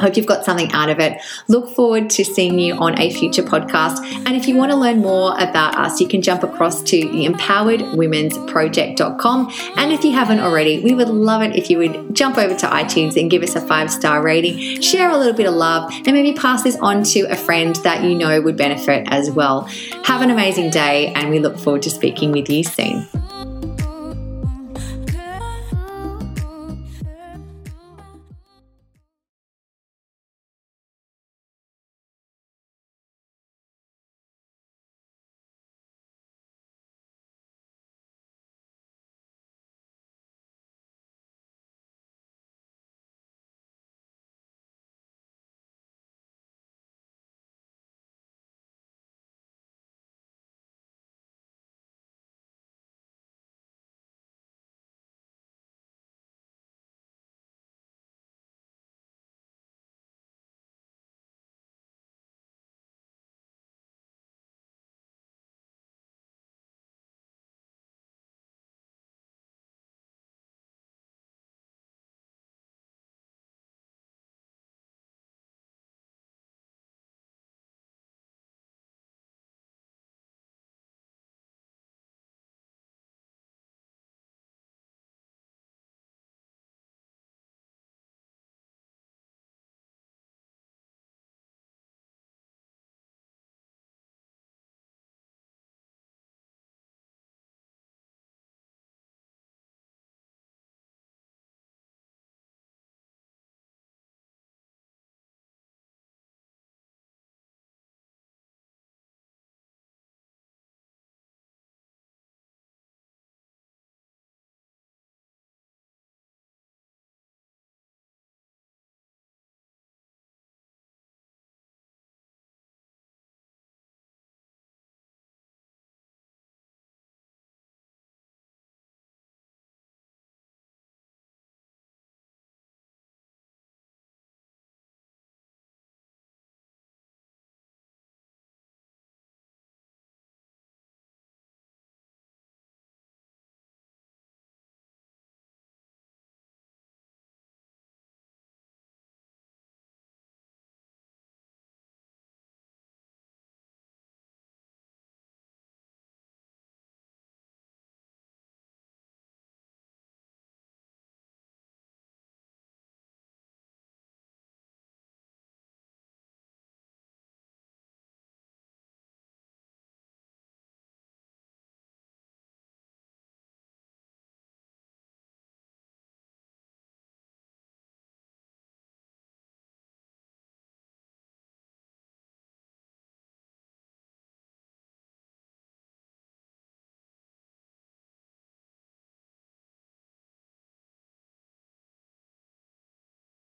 Hope 0.00 0.16
you've 0.16 0.26
got 0.26 0.44
something 0.44 0.72
out 0.72 0.90
of 0.90 0.98
it. 0.98 1.22
Look 1.48 1.72
forward 1.74 2.10
to 2.10 2.24
seeing 2.24 2.58
you 2.58 2.74
on 2.74 2.98
a 2.98 3.12
future 3.12 3.42
podcast. 3.42 3.98
And 4.26 4.36
if 4.36 4.46
you 4.48 4.56
want 4.56 4.72
to 4.72 4.76
learn 4.76 4.98
more 4.98 5.32
about 5.38 5.76
us, 5.76 6.00
you 6.00 6.08
can 6.08 6.20
jump 6.22 6.42
across 6.42 6.82
to 6.82 6.96
the 6.96 7.26
empoweredwomensproject.com. 7.26 9.52
And 9.76 9.92
if 9.92 10.02
you 10.04 10.12
haven't 10.12 10.40
already, 10.40 10.80
we 10.80 10.94
would 10.94 11.08
love 11.08 11.42
it 11.42 11.54
if 11.56 11.68
you 11.70 11.78
would 11.78 12.14
jump 12.14 12.38
over 12.38 12.54
to 12.54 12.66
iTunes 12.66 13.20
and 13.20 13.30
give 13.30 13.42
us 13.42 13.56
a 13.56 13.60
five 13.60 13.90
star 13.90 14.22
rating, 14.22 14.80
share 14.80 15.10
a 15.10 15.16
little 15.16 15.34
bit 15.34 15.46
of 15.46 15.54
love, 15.54 15.92
and 15.92 16.06
maybe 16.06 16.32
pass 16.32 16.62
this 16.62 16.76
on 16.76 17.02
to 17.04 17.20
a 17.30 17.36
friend 17.36 17.76
that 17.76 18.04
you 18.04 18.14
know 18.14 18.40
would 18.40 18.56
benefit 18.56 19.06
as 19.10 19.30
well. 19.30 19.62
Have 20.04 20.22
an 20.22 20.30
amazing 20.30 20.70
day, 20.70 21.12
and 21.14 21.28
we 21.30 21.38
look 21.38 21.58
forward 21.58 21.82
to 21.82 21.90
speaking 21.90 22.32
with 22.32 22.48
you 22.48 22.64
soon. 22.64 23.06